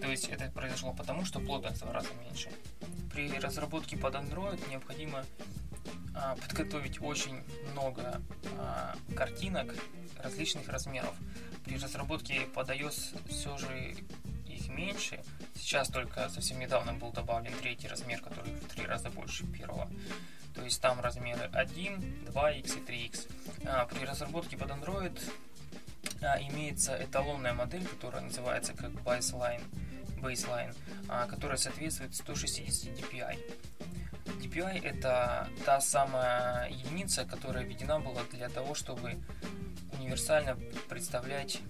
То 0.00 0.08
есть 0.08 0.28
это 0.28 0.50
произошло 0.50 0.92
потому, 0.92 1.24
что 1.24 1.38
плотность 1.38 1.76
в 1.76 1.80
два 1.84 1.92
раза 1.92 2.08
меньше. 2.14 2.50
При 3.12 3.30
разработке 3.38 3.96
под 3.96 4.14
Android 4.14 4.68
необходимо 4.68 5.24
подготовить 6.40 7.00
очень 7.00 7.42
много 7.72 8.20
а, 8.58 8.94
картинок 9.14 9.74
различных 10.22 10.68
размеров. 10.68 11.14
При 11.64 11.78
разработке 11.78 12.42
под 12.54 12.70
iOS 12.70 13.16
все 13.28 13.56
же 13.56 13.94
их 14.46 14.68
меньше. 14.68 15.20
Сейчас 15.54 15.88
только 15.88 16.28
совсем 16.28 16.58
недавно 16.58 16.92
был 16.92 17.12
добавлен 17.12 17.52
третий 17.60 17.88
размер, 17.88 18.20
который 18.20 18.52
в 18.52 18.74
три 18.74 18.86
раза 18.86 19.10
больше 19.10 19.46
первого. 19.46 19.88
То 20.54 20.62
есть 20.62 20.80
там 20.80 21.00
размеры 21.00 21.48
1, 21.52 22.26
2x 22.26 22.78
и 22.78 23.08
3x. 23.08 23.28
А, 23.66 23.86
при 23.86 24.04
разработке 24.04 24.56
под 24.56 24.70
Android 24.70 25.18
а, 26.20 26.40
имеется 26.42 26.96
эталонная 27.02 27.54
модель, 27.54 27.86
которая 27.86 28.22
называется 28.22 28.74
как 28.74 28.90
baseline, 28.90 29.62
baseline 30.20 30.74
а, 31.08 31.26
которая 31.26 31.56
соответствует 31.56 32.14
160 32.14 32.92
dpi. 32.98 33.38
DPI 34.52 34.84
это 34.84 35.48
та 35.64 35.80
самая 35.80 36.68
единица, 36.68 37.24
которая 37.24 37.64
введена 37.64 37.98
была 38.00 38.22
для 38.32 38.48
того, 38.48 38.74
чтобы 38.74 39.18
универсально 39.98 40.56
представлять 40.88 41.60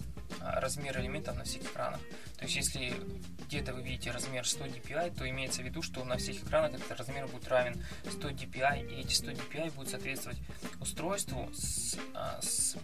а, 0.41 0.61
размер 0.61 0.99
элементов 0.99 1.37
на 1.37 1.45
всех 1.45 1.63
экранах. 1.63 2.01
То 2.37 2.45
есть, 2.45 2.57
если 2.57 2.95
где-то 3.47 3.75
вы 3.75 3.83
видите 3.83 4.11
размер 4.11 4.47
100 4.47 4.67
dpi, 4.67 5.17
то 5.17 5.29
имеется 5.29 5.63
в 5.63 5.65
виду, 5.65 5.83
что 5.83 6.05
на 6.05 6.17
всех 6.17 6.43
экранах 6.43 6.75
этот 6.75 6.99
размер 6.99 7.29
будет 7.29 7.49
равен 7.49 7.85
100 8.11 8.31
dpi, 8.31 8.91
и 8.91 9.01
эти 9.01 9.15
100 9.15 9.31
dpi 9.33 9.73
будут 9.73 9.91
соответствовать 9.91 10.39
устройству, 10.81 11.49
с, 11.53 11.97
а, 12.15 12.41
с, 12.41 12.77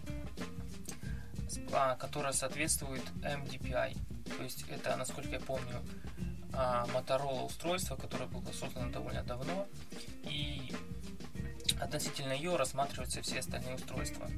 с, 1.49 1.59
а, 1.73 1.95
которое 1.95 2.33
соответствует 2.33 3.03
MDPI. 3.21 3.97
То 4.37 4.43
есть, 4.43 4.63
это, 4.69 4.95
насколько 4.95 5.31
я 5.31 5.39
помню, 5.39 5.81
а, 6.59 6.85
Motorola 6.87 7.45
устройство, 7.45 7.95
которое 7.95 8.25
было 8.25 8.51
создано 8.51 8.91
довольно 8.91 9.23
давно, 9.23 9.65
и 10.23 10.73
относительно 11.79 12.33
ее 12.33 12.57
рассматриваются 12.57 13.21
все 13.21 13.39
остальные 13.39 13.75
устройства. 13.75 14.29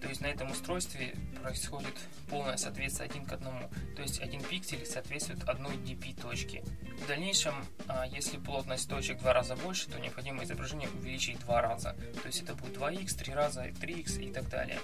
То 0.00 0.08
есть 0.08 0.20
на 0.20 0.26
этом 0.26 0.50
устройстве 0.50 1.14
происходит 1.40 1.94
полное 2.28 2.56
соответствие 2.56 3.08
один 3.08 3.24
к 3.24 3.32
одному. 3.32 3.70
То 3.94 4.02
есть 4.02 4.20
один 4.20 4.42
пиксель 4.42 4.84
соответствует 4.84 5.48
одной 5.48 5.76
DP 5.76 6.20
точке. 6.20 6.64
В 7.00 7.06
дальнейшем, 7.06 7.54
а, 7.86 8.04
если 8.04 8.36
плотность 8.38 8.90
точек 8.90 9.18
в 9.18 9.22
два 9.22 9.32
раза 9.32 9.54
больше, 9.54 9.88
то 9.88 10.00
необходимо 10.00 10.42
изображение 10.42 10.88
увеличить 10.88 11.38
два 11.38 11.62
раза. 11.62 11.94
То 12.20 12.26
есть 12.26 12.42
это 12.42 12.56
будет 12.56 12.76
2х, 12.76 13.16
3 13.16 13.32
раза, 13.32 13.66
3х 13.66 14.20
и 14.20 14.32
так 14.32 14.48
далее. 14.48 14.80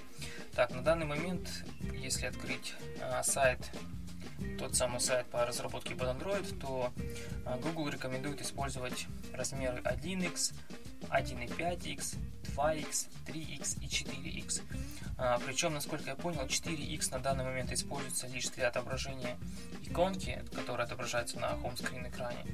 Так, 0.55 0.71
на 0.71 0.83
данный 0.83 1.07
момент, 1.07 1.51
если 1.93 2.27
открыть 2.27 2.75
а, 3.01 3.25
сайт 3.25 3.59
тот 4.59 4.75
самый 4.75 5.01
сайт 5.01 5.27
по 5.29 5.47
разработке 5.47 5.95
под 5.95 6.09
Android, 6.09 6.59
то 6.59 6.93
а, 7.47 7.57
Google 7.59 7.89
рекомендует 7.89 8.43
использовать 8.43 9.07
размеры 9.33 9.79
1x, 9.79 10.53
1.5x, 11.11 12.17
2x, 12.57 13.09
3x 13.27 13.81
и 13.81 13.87
4x. 13.87 14.63
А, 15.17 15.39
причем, 15.45 15.75
насколько 15.75 16.11
я 16.11 16.17
понял, 16.17 16.43
4x 16.43 17.13
на 17.13 17.21
данный 17.21 17.45
момент 17.45 17.73
используется 17.73 18.27
лишь 18.27 18.49
для 18.49 18.69
отображения 18.69 19.39
иконки, 19.85 20.45
которая 20.55 20.87
отображается 20.87 21.39
на 21.39 21.51
хоум-скрин 21.57 22.09
экране. 22.09 22.45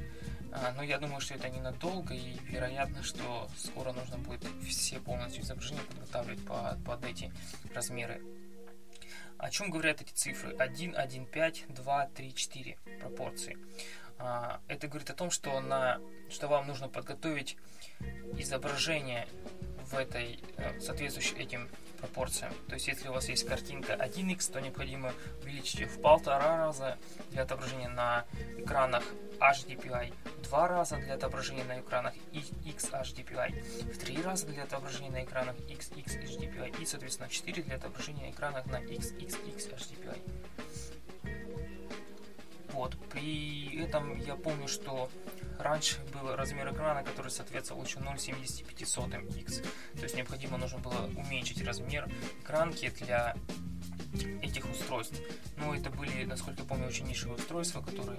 А, 0.52 0.73
но 0.76 0.82
я 0.82 0.99
думаю, 0.99 1.20
что 1.20 1.34
это 1.34 1.49
ненадолго 1.49 2.14
и 2.14 2.38
вероятно, 2.49 3.02
что 3.02 3.49
скоро 3.56 3.92
нужно 3.92 4.18
будет 4.18 4.46
все 4.68 5.00
полностью 5.00 5.42
изображения 5.42 5.82
подготавливать 5.82 6.44
под, 6.44 6.84
под 6.84 7.04
эти 7.04 7.32
размеры. 7.75 8.23
О 9.38 9.50
чем 9.50 9.70
говорят 9.70 10.00
эти 10.00 10.12
цифры? 10.12 10.54
1, 10.56 10.96
1, 10.96 11.26
5, 11.26 11.64
2, 11.68 12.06
3, 12.06 12.34
4 12.34 12.78
пропорции. 13.00 13.58
А, 14.18 14.60
это 14.68 14.88
говорит 14.88 15.10
о 15.10 15.14
том, 15.14 15.30
что, 15.30 15.60
на, 15.60 16.00
что 16.30 16.48
вам 16.48 16.66
нужно 16.66 16.88
подготовить 16.88 17.56
изображение 18.38 19.26
в 19.90 19.94
этой, 19.94 20.42
э, 20.56 20.80
соответствующей 20.80 21.36
этим 21.36 21.68
пропорциям. 22.04 22.52
То 22.68 22.75
есть, 22.75 22.88
если 22.88 23.08
у 23.08 23.12
вас 23.12 23.28
есть 23.28 23.46
картинка 23.46 23.94
1x, 23.94 24.52
то 24.52 24.61
необходимо 24.61 25.12
увеличить 25.42 25.80
ее 25.80 25.87
в 25.87 26.00
полтора 26.00 26.58
раза 26.58 26.99
для 27.30 27.42
отображения 27.42 27.88
на 27.88 28.25
экранах 28.58 29.02
HDPI, 29.38 30.12
два 30.42 30.68
раза 30.68 30.96
для 30.96 31.14
отображения 31.14 31.64
на 31.64 31.80
экранах 31.80 32.14
XHDPI, 32.32 33.92
в 33.92 33.99
три 33.99 34.23
раза 34.23 34.46
для 34.46 34.64
отображения 34.64 35.11
на 35.11 35.25
экранах 35.25 35.56
XXHDPI 35.56 36.80
и, 36.80 36.87
соответственно, 36.87 37.28
в 37.28 37.32
4 37.32 37.62
для 37.62 37.76
отображения 37.76 38.26
на 38.26 38.30
экранах 38.30 38.66
на 38.66 38.76
XXXHDPI. 38.76 40.18
Вот. 42.73 42.96
При 43.11 43.82
этом 43.84 44.20
я 44.20 44.34
помню, 44.34 44.66
что 44.66 45.08
раньше 45.58 46.00
был 46.12 46.34
размер 46.34 46.73
экрана, 46.73 47.02
который 47.02 47.30
соответствовал 47.30 47.84
еще 47.84 47.99
0,75 47.99 49.40
x. 49.40 49.62
То 49.94 50.02
есть 50.02 50.16
необходимо 50.16 50.58
нужно 50.58 50.78
было 50.78 51.08
уменьшить 51.16 51.64
размер 51.64 52.08
экранки 52.42 52.90
для 53.00 53.37
этих 54.42 54.68
устройств. 54.70 55.20
Но 55.56 55.75
это 55.75 55.90
были, 55.90 56.25
насколько 56.25 56.62
я 56.62 56.68
помню, 56.68 56.87
очень 56.87 57.06
нишевые 57.06 57.37
устройства, 57.37 57.82
которые 57.82 58.18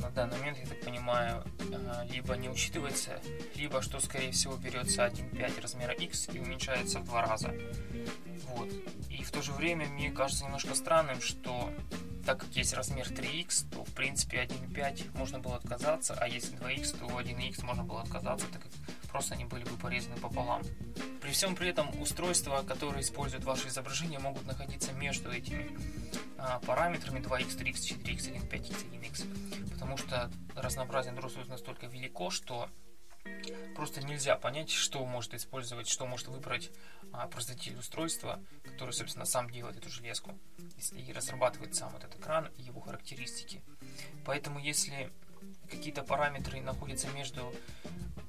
на 0.00 0.10
данный 0.10 0.38
момент, 0.38 0.58
я 0.58 0.66
так 0.66 0.80
понимаю, 0.80 1.44
э, 1.60 2.06
либо 2.10 2.34
не 2.34 2.48
учитывается, 2.48 3.20
либо, 3.54 3.82
что 3.82 4.00
скорее 4.00 4.32
всего, 4.32 4.56
берется 4.56 5.04
1.5 5.04 5.60
размера 5.60 5.92
X 5.92 6.28
и 6.32 6.38
уменьшается 6.38 7.00
в 7.00 7.04
два 7.04 7.22
раза. 7.22 7.54
Вот. 8.48 8.68
И 9.08 9.22
в 9.22 9.30
то 9.30 9.42
же 9.42 9.52
время 9.52 9.86
мне 9.86 10.10
кажется 10.10 10.44
немножко 10.44 10.74
странным, 10.74 11.20
что 11.20 11.70
так 12.24 12.40
как 12.40 12.50
есть 12.50 12.74
размер 12.74 13.06
3x, 13.06 13.70
то 13.70 13.79
принципе 14.00 14.38
1.5 14.38 15.18
можно 15.18 15.40
было 15.40 15.56
отказаться, 15.56 16.16
а 16.18 16.26
если 16.26 16.56
2x, 16.56 16.98
то 16.98 17.20
1x 17.20 17.62
можно 17.66 17.84
было 17.84 18.00
отказаться, 18.00 18.46
так 18.46 18.62
как 18.62 18.72
просто 19.10 19.34
они 19.34 19.44
были 19.44 19.62
бы 19.64 19.76
порезаны 19.76 20.16
пополам. 20.16 20.62
При 21.20 21.32
всем 21.32 21.54
при 21.54 21.68
этом 21.68 21.90
устройства, 22.00 22.62
которые 22.66 23.02
используют 23.02 23.44
ваше 23.44 23.68
изображение, 23.68 24.18
могут 24.18 24.46
находиться 24.46 24.94
между 24.94 25.30
этими 25.30 25.76
а, 26.38 26.60
параметрами 26.60 27.18
2x, 27.18 27.58
3x, 27.58 27.74
4x, 28.02 28.48
1.5x, 28.48 28.90
1x, 28.90 29.70
потому 29.74 29.98
что 29.98 30.30
разнообразие 30.56 31.12
устройств 31.12 31.50
настолько 31.50 31.86
велико, 31.86 32.30
что 32.30 32.70
просто 33.74 34.02
нельзя 34.02 34.36
понять, 34.36 34.70
что 34.70 35.04
может 35.04 35.34
использовать, 35.34 35.88
что 35.88 36.06
может 36.06 36.28
выбрать 36.28 36.70
а, 37.12 37.26
производитель 37.28 37.78
устройства, 37.78 38.40
который, 38.64 38.92
собственно, 38.92 39.24
сам 39.24 39.50
делает 39.50 39.76
эту 39.76 39.88
железку 39.88 40.38
и 40.92 41.12
разрабатывает 41.12 41.74
сам 41.74 41.96
этот 41.96 42.14
экран 42.16 42.48
и 42.56 42.62
его 42.62 42.80
характеристики. 42.80 43.62
Поэтому, 44.24 44.58
если 44.58 45.10
какие-то 45.70 46.02
параметры 46.02 46.60
находятся 46.60 47.08
между 47.08 47.54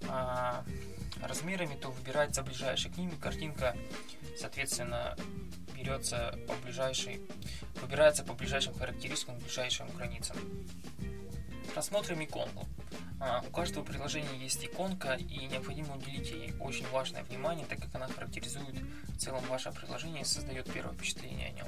а, 0.07 0.63
размерами, 1.21 1.75
то 1.75 1.91
выбирается 1.91 2.43
ближайший 2.43 2.91
к 2.91 2.97
ним, 2.97 3.11
картинка, 3.19 3.75
соответственно, 4.37 5.15
берется 5.75 6.37
по 6.47 6.53
ближайшей, 6.55 7.21
выбирается 7.81 8.23
по 8.23 8.33
ближайшим 8.33 8.73
характеристикам, 8.73 9.37
ближайшим 9.37 9.87
границам. 9.89 10.37
Рассмотрим 11.75 12.21
иконку. 12.23 12.67
А, 13.21 13.41
у 13.47 13.51
каждого 13.51 13.85
приложения 13.85 14.37
есть 14.37 14.65
иконка, 14.65 15.13
и 15.13 15.45
необходимо 15.45 15.95
уделить 15.95 16.29
ей 16.29 16.53
очень 16.59 16.85
важное 16.89 17.23
внимание, 17.23 17.65
так 17.65 17.79
как 17.79 17.95
она 17.95 18.07
характеризует 18.07 18.75
в 19.07 19.17
целом 19.17 19.41
ваше 19.45 19.71
приложение 19.71 20.23
и 20.23 20.25
создает 20.25 20.71
первое 20.71 20.93
впечатление 20.93 21.49
о 21.49 21.51
нем. 21.51 21.67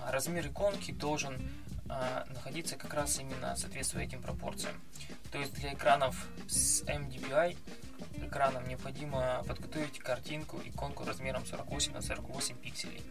А, 0.00 0.12
размер 0.12 0.46
иконки 0.46 0.92
должен 0.92 1.50
а, 1.88 2.26
находиться 2.32 2.76
как 2.76 2.94
раз 2.94 3.18
именно 3.18 3.56
соответствуя 3.56 4.04
этим 4.04 4.22
пропорциям. 4.22 4.80
То 5.32 5.38
есть 5.38 5.52
для 5.54 5.74
экранов 5.74 6.28
с 6.46 6.82
MDPI 6.84 7.56
экраном 8.16 8.66
необходимо 8.68 9.42
подготовить 9.46 9.98
картинку, 9.98 10.60
иконку 10.64 11.04
размером 11.04 11.44
48 11.44 11.92
на 11.92 12.02
48 12.02 12.56
пикселей. 12.56 13.02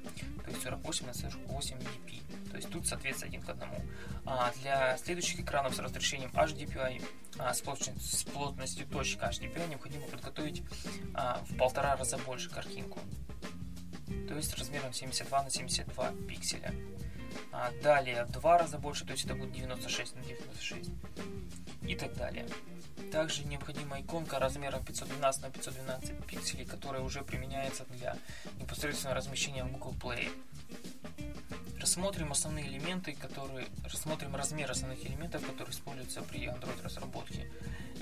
То 0.44 0.52
есть 0.52 0.64
48 0.64 1.06
на 1.08 1.14
48 1.14 1.78
dp. 1.78 2.50
То 2.52 2.58
есть 2.58 2.70
тут 2.70 2.88
соответствует 2.88 3.34
один 3.34 3.46
к 3.46 3.50
одному. 3.50 3.82
А 4.26 4.52
для 4.62 4.98
следующих 4.98 5.42
экранов 5.42 5.76
с 5.76 5.80
разрешением 5.80 6.32
HDPI 6.32 7.04
а, 7.40 7.54
с, 7.54 7.62
плотностью, 7.62 8.00
с 8.00 8.24
плотностью 8.24 8.88
точек 8.88 9.22
HDPI 9.22 9.70
необходимо 9.70 10.08
подготовить 10.08 10.64
а, 11.14 11.44
в 11.50 11.58
полтора 11.58 11.96
раза 11.96 12.18
больше 12.20 12.50
картинку. 12.50 13.00
То 14.28 14.36
есть 14.36 14.58
размером 14.58 14.94
72 14.94 15.44
на 15.44 15.50
72 15.50 16.12
пикселя. 16.28 16.74
А 17.52 17.72
далее 17.84 18.26
в 18.26 18.32
два 18.32 18.58
раза 18.58 18.78
больше, 18.78 19.06
то 19.06 19.12
есть 19.12 19.26
это 19.26 19.36
будет 19.36 19.52
96 19.52 20.16
на 20.16 20.24
96 20.24 20.90
и 21.82 21.96
так 21.96 22.16
далее. 22.16 22.46
Также 23.12 23.46
необходима 23.46 24.02
иконка 24.02 24.40
размером 24.40 24.84
512 24.84 25.42
на 25.42 25.50
512 25.50 26.26
пикселей, 26.26 26.66
которая 26.66 27.02
уже 27.02 27.22
применяется 27.22 27.86
для 27.86 28.18
непосредственного 28.60 29.16
размещения 29.16 29.64
в 29.64 29.72
Google 29.72 29.96
Play. 30.00 30.30
Рассмотрим 31.88 32.34
основные 32.34 32.68
элементы, 32.68 33.14
которые 33.14 33.66
рассмотрим 33.86 34.36
размер 34.36 34.70
основных 34.70 35.06
элементов, 35.06 35.48
которые 35.48 35.74
используются 35.74 36.22
при 36.22 36.42
Android 36.42 36.84
разработке. 36.84 37.50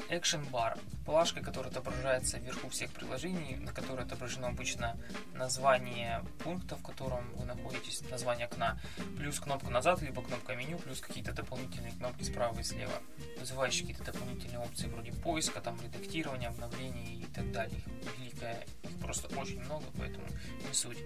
Action 0.09 0.49
Bar– 0.49 0.79
плашка, 1.05 1.41
которая 1.41 1.71
отображается 1.71 2.39
вверху 2.39 2.67
всех 2.69 2.91
приложений, 2.91 3.57
на 3.57 3.71
которой 3.71 4.03
отображено 4.03 4.47
обычно 4.47 4.97
название 5.35 6.25
пункта, 6.43 6.77
в 6.77 6.81
котором 6.81 7.31
вы 7.35 7.45
находитесь, 7.45 8.01
название 8.09 8.47
окна, 8.47 8.79
плюс 9.17 9.39
кнопка 9.39 9.69
назад, 9.69 10.01
либо 10.01 10.23
кнопка 10.23 10.55
меню, 10.55 10.79
плюс 10.79 10.99
какие-то 10.99 11.33
дополнительные 11.33 11.91
кнопки 11.91 12.23
справа 12.23 12.59
и 12.59 12.63
слева, 12.63 13.03
вызывающие 13.39 13.87
какие-то 13.87 14.11
дополнительные 14.11 14.57
опции 14.57 14.87
вроде 14.87 15.13
поиска, 15.13 15.61
там, 15.61 15.79
редактирования, 15.79 16.47
обновления 16.47 17.17
и 17.17 17.25
так 17.25 17.51
далее. 17.51 17.77
Их 17.77 18.17
великая, 18.17 18.65
их 18.81 18.99
просто 18.99 19.27
очень 19.39 19.61
много, 19.61 19.85
поэтому 19.95 20.25
не 20.67 20.73
суть. 20.73 20.97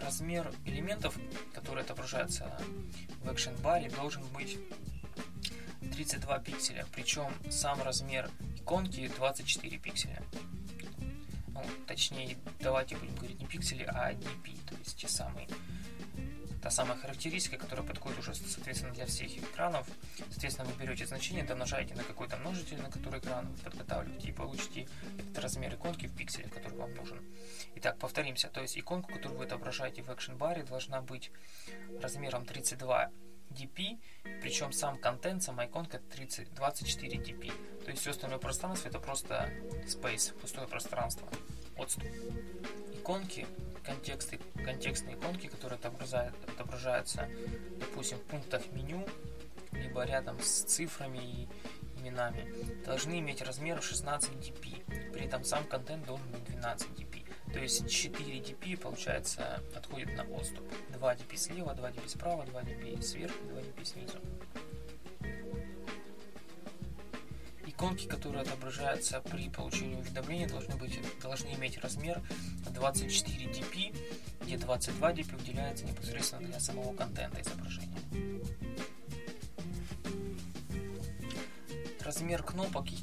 Размер 0.00 0.50
элементов, 0.64 1.18
которые 1.54 1.82
отображаются 1.82 2.58
в 3.22 3.28
Action 3.28 3.60
Bar, 3.60 3.94
должен 3.94 4.22
быть 4.28 4.58
32 5.80 6.38
пикселя, 6.38 6.86
причем 6.94 7.30
сам 7.50 7.82
размер 7.82 8.30
иконки 8.56 9.08
24 9.16 9.78
пикселя. 9.78 10.22
Ну, 11.48 11.62
точнее, 11.86 12.36
давайте 12.60 12.96
будем 12.96 13.14
говорить 13.16 13.40
не 13.40 13.46
пиксели, 13.46 13.84
а 13.84 14.12
DP, 14.12 14.56
то 14.68 14.76
есть 14.76 14.96
те 14.96 15.08
самые 15.08 15.48
та 16.68 16.72
самая 16.72 16.98
характеристика, 16.98 17.56
которая 17.56 17.86
подходит 17.86 18.18
уже, 18.18 18.34
соответственно, 18.34 18.92
для 18.92 19.06
всех 19.06 19.38
экранов. 19.38 19.86
Соответственно, 20.28 20.68
вы 20.68 20.84
берете 20.84 21.06
значение, 21.06 21.42
домножаете 21.42 21.94
на 21.94 22.04
какой-то 22.04 22.36
множитель, 22.36 22.78
на 22.82 22.90
который 22.90 23.20
экран 23.20 23.46
вы 23.46 23.56
подготавливаете, 23.62 24.28
и 24.28 24.32
получите 24.32 24.86
этот 25.18 25.38
размер 25.38 25.74
иконки 25.74 26.06
в 26.06 26.14
пикселе, 26.14 26.48
который 26.48 26.76
вам 26.76 26.94
нужен. 26.94 27.24
Итак, 27.76 27.96
повторимся. 27.98 28.48
То 28.48 28.60
есть 28.60 28.76
иконку, 28.76 29.14
которую 29.14 29.38
вы 29.38 29.46
отображаете 29.46 30.02
в 30.02 30.10
Action 30.10 30.36
Bar, 30.36 30.62
должна 30.66 31.00
быть 31.00 31.30
размером 32.02 32.44
32 32.44 33.12
dp, 33.48 33.98
причем 34.42 34.72
сам 34.72 34.98
контент, 34.98 35.42
сама 35.42 35.64
иконка 35.64 36.00
30, 36.00 36.52
24 36.52 37.16
dp. 37.16 37.50
То 37.82 37.90
есть 37.90 38.02
все 38.02 38.10
остальное 38.10 38.38
пространство 38.38 38.90
это 38.90 38.98
просто 38.98 39.50
space, 39.86 40.38
пустое 40.38 40.68
пространство, 40.68 41.26
отступ. 41.78 42.04
Иконки, 42.92 43.46
контексты, 43.88 44.38
контекстные 44.64 45.16
иконки, 45.16 45.46
которые 45.46 45.78
отображают, 45.78 46.34
отображаются, 46.46 47.28
допустим, 47.80 48.18
в 48.18 48.22
пунктах 48.22 48.62
меню, 48.72 49.06
либо 49.72 50.04
рядом 50.04 50.38
с 50.40 50.62
цифрами 50.62 51.18
и 51.18 51.48
именами, 51.98 52.84
должны 52.84 53.18
иметь 53.18 53.40
размер 53.42 53.82
16 53.82 54.30
dp. 54.32 55.12
При 55.12 55.24
этом 55.24 55.42
сам 55.42 55.64
контент 55.64 56.04
должен 56.06 56.28
быть 56.30 56.44
12 56.44 56.88
dp. 56.90 57.24
То 57.52 57.60
есть 57.60 57.88
4 57.90 58.40
dp, 58.40 58.76
получается, 58.78 59.62
отходит 59.74 60.14
на 60.14 60.24
отступ. 60.24 60.64
2 60.90 61.14
dp 61.14 61.36
слева, 61.36 61.74
2 61.74 61.90
dp 61.90 62.08
справа, 62.08 62.44
2 62.44 62.62
dp 62.62 63.02
сверху, 63.02 63.38
2 63.44 63.60
dp 63.60 63.84
снизу. 63.84 64.18
Иконки, 67.66 68.06
которые 68.06 68.42
отображаются 68.42 69.20
при 69.20 69.48
получении 69.48 69.96
уведомления, 69.96 70.48
должны, 70.48 70.74
быть, 70.76 70.98
должны 71.22 71.54
иметь 71.54 71.78
размер 71.78 72.20
24 72.78 73.46
dp, 73.46 73.96
где 74.42 74.56
22 74.56 75.12
dp 75.12 75.40
уделяется 75.40 75.84
непосредственно 75.84 76.46
для 76.46 76.60
самого 76.60 76.94
контента 76.94 77.40
изображения. 77.40 77.98
Размер 82.00 82.42
кнопок 82.42 82.86
и 82.90 82.96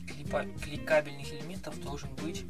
кликабельных 0.64 1.32
элементов 1.32 1.80
должен 1.82 2.10
быть 2.16 2.46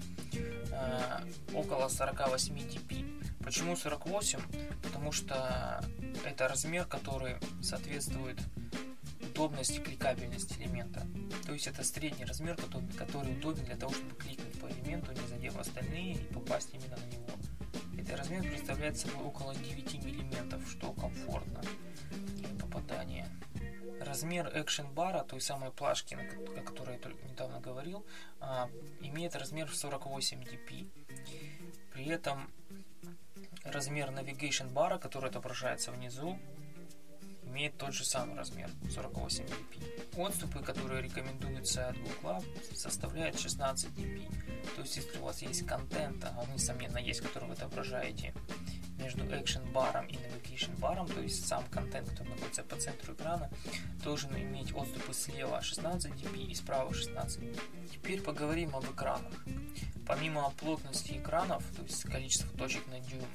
э, 0.71 1.19
около 1.53 1.89
48 1.89 2.55
dp. 2.55 3.43
Почему 3.43 3.75
48? 3.75 4.39
Потому 4.83 5.11
что 5.11 5.83
это 6.23 6.47
размер, 6.47 6.85
который 6.85 7.37
соответствует 7.61 8.39
удобности 9.35 9.79
кликабельности 9.79 10.53
элемента. 10.59 11.05
То 11.45 11.53
есть 11.53 11.67
это 11.67 11.83
средний 11.83 12.23
размер, 12.23 12.55
который, 12.97 13.33
удобен 13.33 13.65
для 13.65 13.75
того, 13.75 13.93
чтобы 13.93 14.15
кликнуть 14.15 14.59
по 14.61 14.67
элементу, 14.67 15.11
не 15.11 15.27
задев 15.27 15.57
остальные 15.57 16.13
и 16.13 16.33
попасть 16.33 16.69
именно 16.73 16.95
на 16.95 17.05
него. 17.05 17.27
Этот 17.99 18.17
размер 18.17 18.43
представляет 18.43 18.97
собой 18.97 19.25
около 19.25 19.53
9 19.53 19.93
мм, 20.05 20.65
что 20.67 20.93
комфортно 20.93 21.61
для 22.35 22.47
попадания. 22.61 23.29
Размер 23.99 24.47
Action 24.55 24.93
бара, 24.93 25.23
той 25.23 25.41
самой 25.41 25.71
плашки, 25.71 26.17
о 26.57 26.61
которой 26.61 26.97
я 26.97 27.29
недавно 27.29 27.59
говорил, 27.59 28.05
а, 28.39 28.69
имеет 29.01 29.35
размер 29.35 29.69
48 29.69 30.41
dp. 30.43 30.89
При 31.91 32.05
этом 32.05 32.49
размер 33.65 34.11
Navigation 34.11 34.71
бара, 34.71 34.97
который 34.97 35.29
отображается 35.29 35.91
внизу, 35.91 36.39
имеет 37.55 37.77
тот 37.77 37.93
же 37.93 38.03
самый 38.03 38.35
размер 38.35 38.69
48 38.93 39.45
dp. 39.45 40.21
Отступы, 40.21 40.59
которые 40.59 41.01
рекомендуются 41.01 41.87
от 41.87 41.97
Google, 41.97 42.43
составляют 42.73 43.39
16 43.39 43.91
dp. 43.91 44.75
То 44.75 44.81
есть, 44.81 44.97
если 44.97 45.17
у 45.19 45.23
вас 45.23 45.41
есть 45.41 45.65
контент, 45.65 46.21
а 46.25 46.37
он, 46.37 46.53
несомненно, 46.53 46.97
есть, 46.97 47.21
который 47.21 47.47
вы 47.47 47.53
отображаете 47.53 48.33
между 48.99 49.23
Action 49.23 49.71
баром 49.71 50.05
и 50.07 50.15
Navigation 50.15 50.77
баром, 50.79 51.07
то 51.07 51.21
есть 51.21 51.47
сам 51.47 51.63
контент, 51.71 52.09
который 52.09 52.29
находится 52.29 52.63
по 52.63 52.75
центру 52.75 53.13
экрана, 53.13 53.49
должен 54.03 54.35
иметь 54.35 54.73
отступы 54.73 55.13
слева 55.13 55.61
16 55.61 56.11
dp 56.11 56.37
и 56.47 56.55
справа 56.55 56.93
16 56.93 57.39
dp. 57.39 57.89
Теперь 57.89 58.21
поговорим 58.21 58.75
об 58.75 58.83
экранах. 58.83 59.45
Помимо 60.05 60.51
плотности 60.59 61.13
экранов, 61.13 61.63
то 61.73 61.83
есть 61.83 62.03
количества 62.03 62.49
точек 62.57 62.85
на 62.87 62.99
дюйм, 62.99 63.25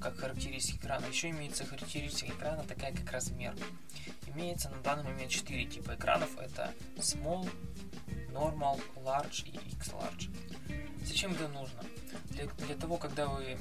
как 0.00 0.18
характеристики 0.18 0.76
экрана. 0.78 1.06
Еще 1.06 1.30
имеется 1.30 1.64
характеристика 1.64 2.32
экрана, 2.32 2.64
такая 2.64 2.92
как 2.92 3.10
размер. 3.10 3.54
Имеется 4.26 4.68
на 4.70 4.80
данный 4.82 5.04
момент 5.04 5.30
4 5.30 5.64
типа 5.66 5.94
экранов. 5.94 6.36
Это 6.38 6.72
Small, 6.96 7.48
Normal, 8.30 8.80
Large 8.96 9.48
и 9.48 9.56
X-Large. 9.76 10.30
Зачем 11.04 11.32
это 11.32 11.48
нужно? 11.48 11.82
Для, 12.30 12.46
для 12.46 12.74
того, 12.74 12.96
когда 12.96 13.28
вы 13.28 13.56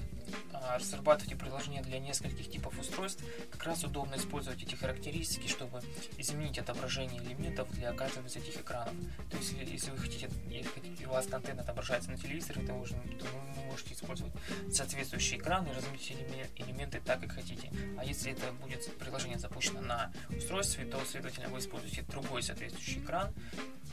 разрабатываете 0.76 1.36
приложение 1.36 1.82
для 1.82 2.00
нескольких 2.00 2.50
типов 2.50 2.78
устройств, 2.80 3.24
как 3.52 3.63
раз 3.63 3.84
удобно 3.84 4.15
использовать 4.15 4.62
эти 4.62 4.76
характеристики, 4.76 5.48
чтобы 5.48 5.82
изменить 6.17 6.58
отображение 6.58 7.21
элементов 7.21 7.71
для 7.71 7.93
каждого 7.93 8.28
из 8.28 8.36
этих 8.36 8.58
экранов. 8.58 8.93
То 9.30 9.38
есть, 9.38 9.54
если 9.54 9.91
вы 9.91 9.98
хотите, 9.98 10.30
если 10.50 11.06
у 11.06 11.10
вас 11.10 11.28
контент 11.28 11.60
отображается 11.60 12.12
на 12.12 12.17
телевизоре, 12.17 12.65
то 12.65 12.74
вы, 12.74 12.88
то 12.88 13.26
вы 13.26 13.63
можете 13.65 13.93
использовать 13.93 14.34
соответствующий 14.71 15.38
экран 15.38 15.65
и 15.67 15.74
разместить 15.74 16.17
элементы 16.56 17.02
так, 17.04 17.21
как 17.21 17.34
хотите. 17.34 17.71
А 17.98 18.06
если 18.06 18.32
это 18.32 18.52
будет 18.54 18.98
приложение 18.98 19.39
запущено 19.39 19.82
на 19.82 20.12
устройстве, 20.30 20.86
то, 20.86 21.04
следовательно, 21.06 21.50
вы 21.50 21.60
используете 21.60 22.04
другой 22.04 22.43
соответствующий 22.43 23.00
экран. 23.02 23.34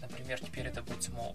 Например, 0.02 0.38
теперь 0.38 0.66
это 0.66 0.82
будет 0.82 1.08
small 1.08 1.34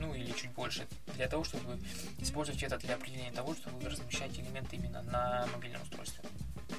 ну 0.00 0.14
или 0.14 0.32
чуть 0.32 0.50
больше, 0.52 0.88
для 1.14 1.28
того, 1.28 1.44
чтобы 1.44 1.78
использовать 2.18 2.62
это 2.62 2.78
для 2.78 2.94
определения 2.94 3.32
того, 3.32 3.54
что 3.54 3.70
вы 3.70 3.88
размещаете 3.88 4.40
элементы 4.40 4.76
именно 4.76 5.02
на 5.02 5.46
мобильном 5.52 5.82
устройстве. 5.82 6.24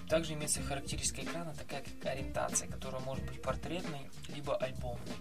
Также 0.09 0.33
имеется 0.33 0.61
характеристика 0.61 1.21
экрана, 1.21 1.53
такая 1.53 1.83
как 1.83 2.13
ориентация, 2.13 2.67
которая 2.67 3.01
может 3.01 3.25
быть 3.25 3.41
портретной, 3.41 4.09
либо 4.29 4.55
альбомной. 4.57 5.15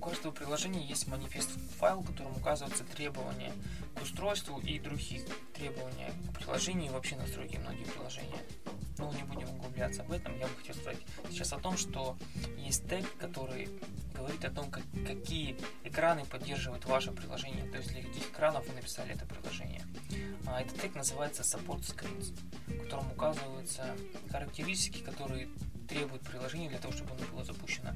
каждого 0.00 0.32
приложения 0.32 0.84
есть 0.84 1.08
манифест 1.08 1.50
файл, 1.78 2.00
в 2.00 2.06
котором 2.06 2.36
указываются 2.36 2.84
требования 2.84 3.52
к 3.96 4.02
устройству 4.02 4.60
и 4.60 4.78
другие 4.78 5.22
требования 5.54 6.12
к 6.28 6.38
приложению 6.38 6.90
и 6.90 6.90
вообще 6.90 7.16
настройки 7.16 7.56
многих 7.56 7.92
приложений. 7.92 8.34
Но 8.98 9.12
не 9.12 9.22
будем 9.22 9.48
углубляться 9.48 10.02
в 10.04 10.12
этом. 10.12 10.38
Я 10.38 10.46
бы 10.46 10.54
хотел 10.56 10.74
сказать 10.74 10.98
сейчас 11.30 11.52
о 11.52 11.58
том, 11.58 11.76
что 11.76 12.16
есть 12.58 12.86
тег, 12.88 13.04
который 13.18 13.68
говорит 14.22 14.44
о 14.44 14.50
том, 14.50 14.70
как, 14.70 14.84
какие 15.04 15.56
экраны 15.82 16.24
поддерживает 16.24 16.84
ваше 16.84 17.10
приложение, 17.10 17.64
то 17.70 17.78
есть 17.78 17.88
для 17.88 18.02
каких 18.02 18.30
экранов 18.30 18.66
вы 18.68 18.74
написали 18.74 19.14
это 19.14 19.26
приложение. 19.26 19.84
А 20.46 20.62
этот 20.62 20.80
тег 20.80 20.94
называется 20.94 21.42
Support 21.42 21.80
Screens, 21.80 22.32
в 22.66 22.84
котором 22.84 23.10
указываются 23.10 23.84
характеристики, 24.30 25.02
которые 25.02 25.48
требуют 25.88 26.22
приложения 26.22 26.68
для 26.68 26.78
того, 26.78 26.94
чтобы 26.94 27.10
оно 27.14 27.26
было 27.32 27.44
запущено. 27.44 27.90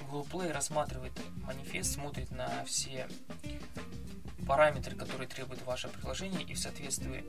Google 0.00 0.26
Play 0.30 0.52
рассматривает 0.52 1.12
манифест, 1.44 1.94
смотрит 1.94 2.32
на 2.32 2.64
все 2.64 3.08
параметры, 4.46 4.96
которые 4.96 5.28
требует 5.28 5.62
ваше 5.62 5.88
приложение, 5.88 6.42
и 6.42 6.54
в 6.54 6.58
соответствии 6.58 7.24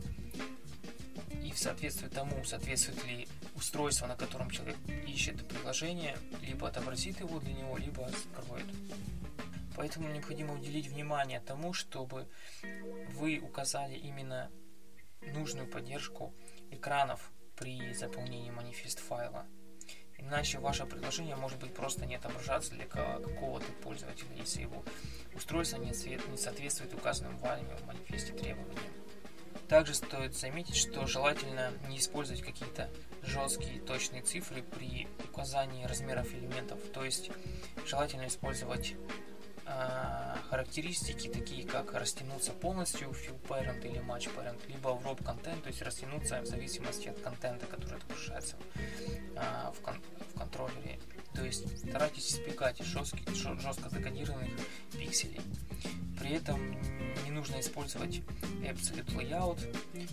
и 1.43 1.51
в 1.51 1.59
соответствии 1.59 2.07
тому, 2.07 2.43
соответствует 2.45 3.05
ли 3.05 3.27
устройство, 3.63 4.07
на 4.07 4.17
котором 4.17 4.49
человек 4.49 4.75
ищет 5.07 5.47
приложение, 5.47 6.17
либо 6.41 6.67
отобразит 6.67 7.21
его 7.21 7.39
для 7.39 7.53
него, 7.53 7.77
либо 7.77 8.09
скроет. 8.11 8.65
Поэтому 9.77 10.09
необходимо 10.09 10.53
уделить 10.53 10.87
внимание 10.87 11.39
тому, 11.39 11.71
чтобы 11.71 12.27
вы 13.13 13.39
указали 13.39 13.95
именно 13.95 14.51
нужную 15.21 15.67
поддержку 15.67 16.33
экранов 16.71 17.31
при 17.55 17.93
заполнении 17.93 18.51
манифест 18.51 18.99
файла. 18.99 19.45
Иначе 20.17 20.59
ваше 20.59 20.85
приложение 20.85 21.37
может 21.37 21.59
быть 21.59 21.73
просто 21.73 22.05
не 22.05 22.15
отображаться 22.15 22.71
для 22.71 22.85
какого-то 22.85 23.71
пользователя, 23.81 24.35
если 24.35 24.63
его 24.63 24.83
устройство 25.33 25.77
не 25.77 25.93
соответствует 26.37 26.93
указанным 26.93 27.37
вами 27.37 27.67
в 27.77 27.85
манифесте 27.87 28.33
требованиям. 28.33 29.02
Также 29.73 29.95
стоит 29.95 30.35
заметить, 30.35 30.75
что 30.75 31.07
желательно 31.07 31.71
не 31.89 31.97
использовать 31.97 32.43
какие-то 32.43 32.91
жесткие 33.23 33.81
точные 33.81 34.21
цифры 34.21 34.61
при 34.61 35.07
указании 35.27 35.85
размеров 35.85 36.31
элементов. 36.31 36.79
То 36.93 37.03
есть 37.03 37.31
желательно 37.83 38.27
использовать 38.27 38.93
э, 39.65 40.35
характеристики, 40.51 41.27
такие 41.27 41.65
как 41.65 41.91
растянуться 41.95 42.51
полностью 42.51 43.11
в 43.11 43.17
fill 43.17 43.41
parent 43.47 43.83
или 43.89 43.99
match 43.99 44.29
parent, 44.35 44.61
либо 44.67 44.89
в 44.89 45.03
rob 45.07 45.17
content, 45.23 45.59
то 45.63 45.69
есть 45.69 45.81
растянуться 45.81 46.39
в 46.41 46.45
зависимости 46.45 47.07
от 47.07 47.19
контента, 47.21 47.65
который 47.65 47.97
отображается 47.97 48.57
э, 49.35 49.71
в, 49.73 49.81
кон 49.81 49.99
в 50.35 50.37
контроллере. 50.37 50.99
То 51.33 51.43
есть 51.43 51.79
старайтесь 51.79 52.33
избегать 52.33 52.77
жестких, 52.77 53.27
жестко 53.33 53.89
закодированных 53.89 54.51
пикселей. 54.91 55.41
При 56.19 56.35
этом 56.35 56.77
нужно 57.33 57.59
использовать 57.59 58.21
Absolute 58.61 59.15
Layout, 59.15 59.59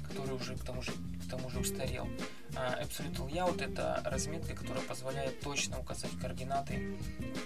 который 0.09 0.35
уже 0.35 0.56
к 0.56 0.64
тому 0.64 0.83
же, 0.83 0.92
к 0.92 1.30
тому 1.30 1.48
же 1.50 1.61
устарел. 1.61 2.09
А 2.56 2.83
Absolute 2.83 3.28
Layout 3.28 3.62
это 3.62 4.02
разметка, 4.04 4.54
которая 4.54 4.83
позволяет 4.85 5.40
точно 5.40 5.78
указать 5.78 6.11
координаты 6.20 6.96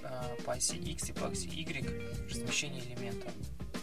а, 0.03 0.35
по 0.45 0.55
оси 0.55 0.77
X 0.77 1.11
и 1.11 1.13
по 1.13 1.29
оси 1.29 1.49
Y 1.49 2.29
размещения 2.31 2.81
элемента. 2.81 3.31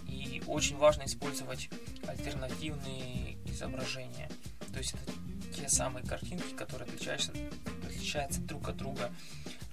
И 0.07 0.41
очень 0.47 0.77
важно 0.77 1.05
использовать 1.05 1.69
альтернативные 2.07 3.37
изображения. 3.45 4.29
То 4.73 4.79
есть 4.79 4.93
это 4.93 5.13
те 5.55 5.69
самые 5.69 6.05
картинки, 6.05 6.53
которые 6.55 6.87
отличаются, 6.87 7.31
отличаются 7.85 8.41
друг 8.41 8.69
от 8.69 8.77
друга 8.77 9.11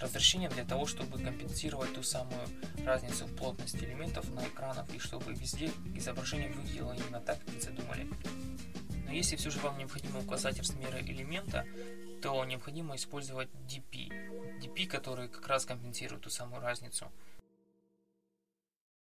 разрешением 0.01 0.51
для 0.51 0.65
того, 0.65 0.87
чтобы 0.87 1.19
компенсировать 1.19 1.95
ту 1.95 2.03
самую 2.03 2.41
разницу 2.85 3.27
в 3.27 3.35
плотности 3.35 3.85
элементов 3.85 4.31
на 4.31 4.47
экранах 4.47 4.89
и 4.95 4.99
чтобы 4.99 5.33
везде 5.33 5.71
изображение 5.95 6.51
выглядело 6.51 6.93
именно 6.93 7.21
так, 7.21 7.39
как 7.41 7.55
вы 7.55 7.61
задумали. 7.61 8.09
Но 9.07 9.13
если 9.13 9.37
все 9.37 9.51
же 9.51 9.59
вам 9.61 9.79
необходимо 9.79 10.21
указать 10.21 10.59
размеры 10.59 11.01
элемента, 11.01 11.65
то 12.23 12.45
необходимо 12.45 12.97
использовать 12.97 13.49
DP. 13.67 14.13
DP, 14.61 14.87
который 14.87 15.29
как 15.29 15.47
раз 15.49 15.65
компенсирует 15.65 16.23
ту 16.23 16.31
самую 16.31 16.61
разницу. 16.61 17.11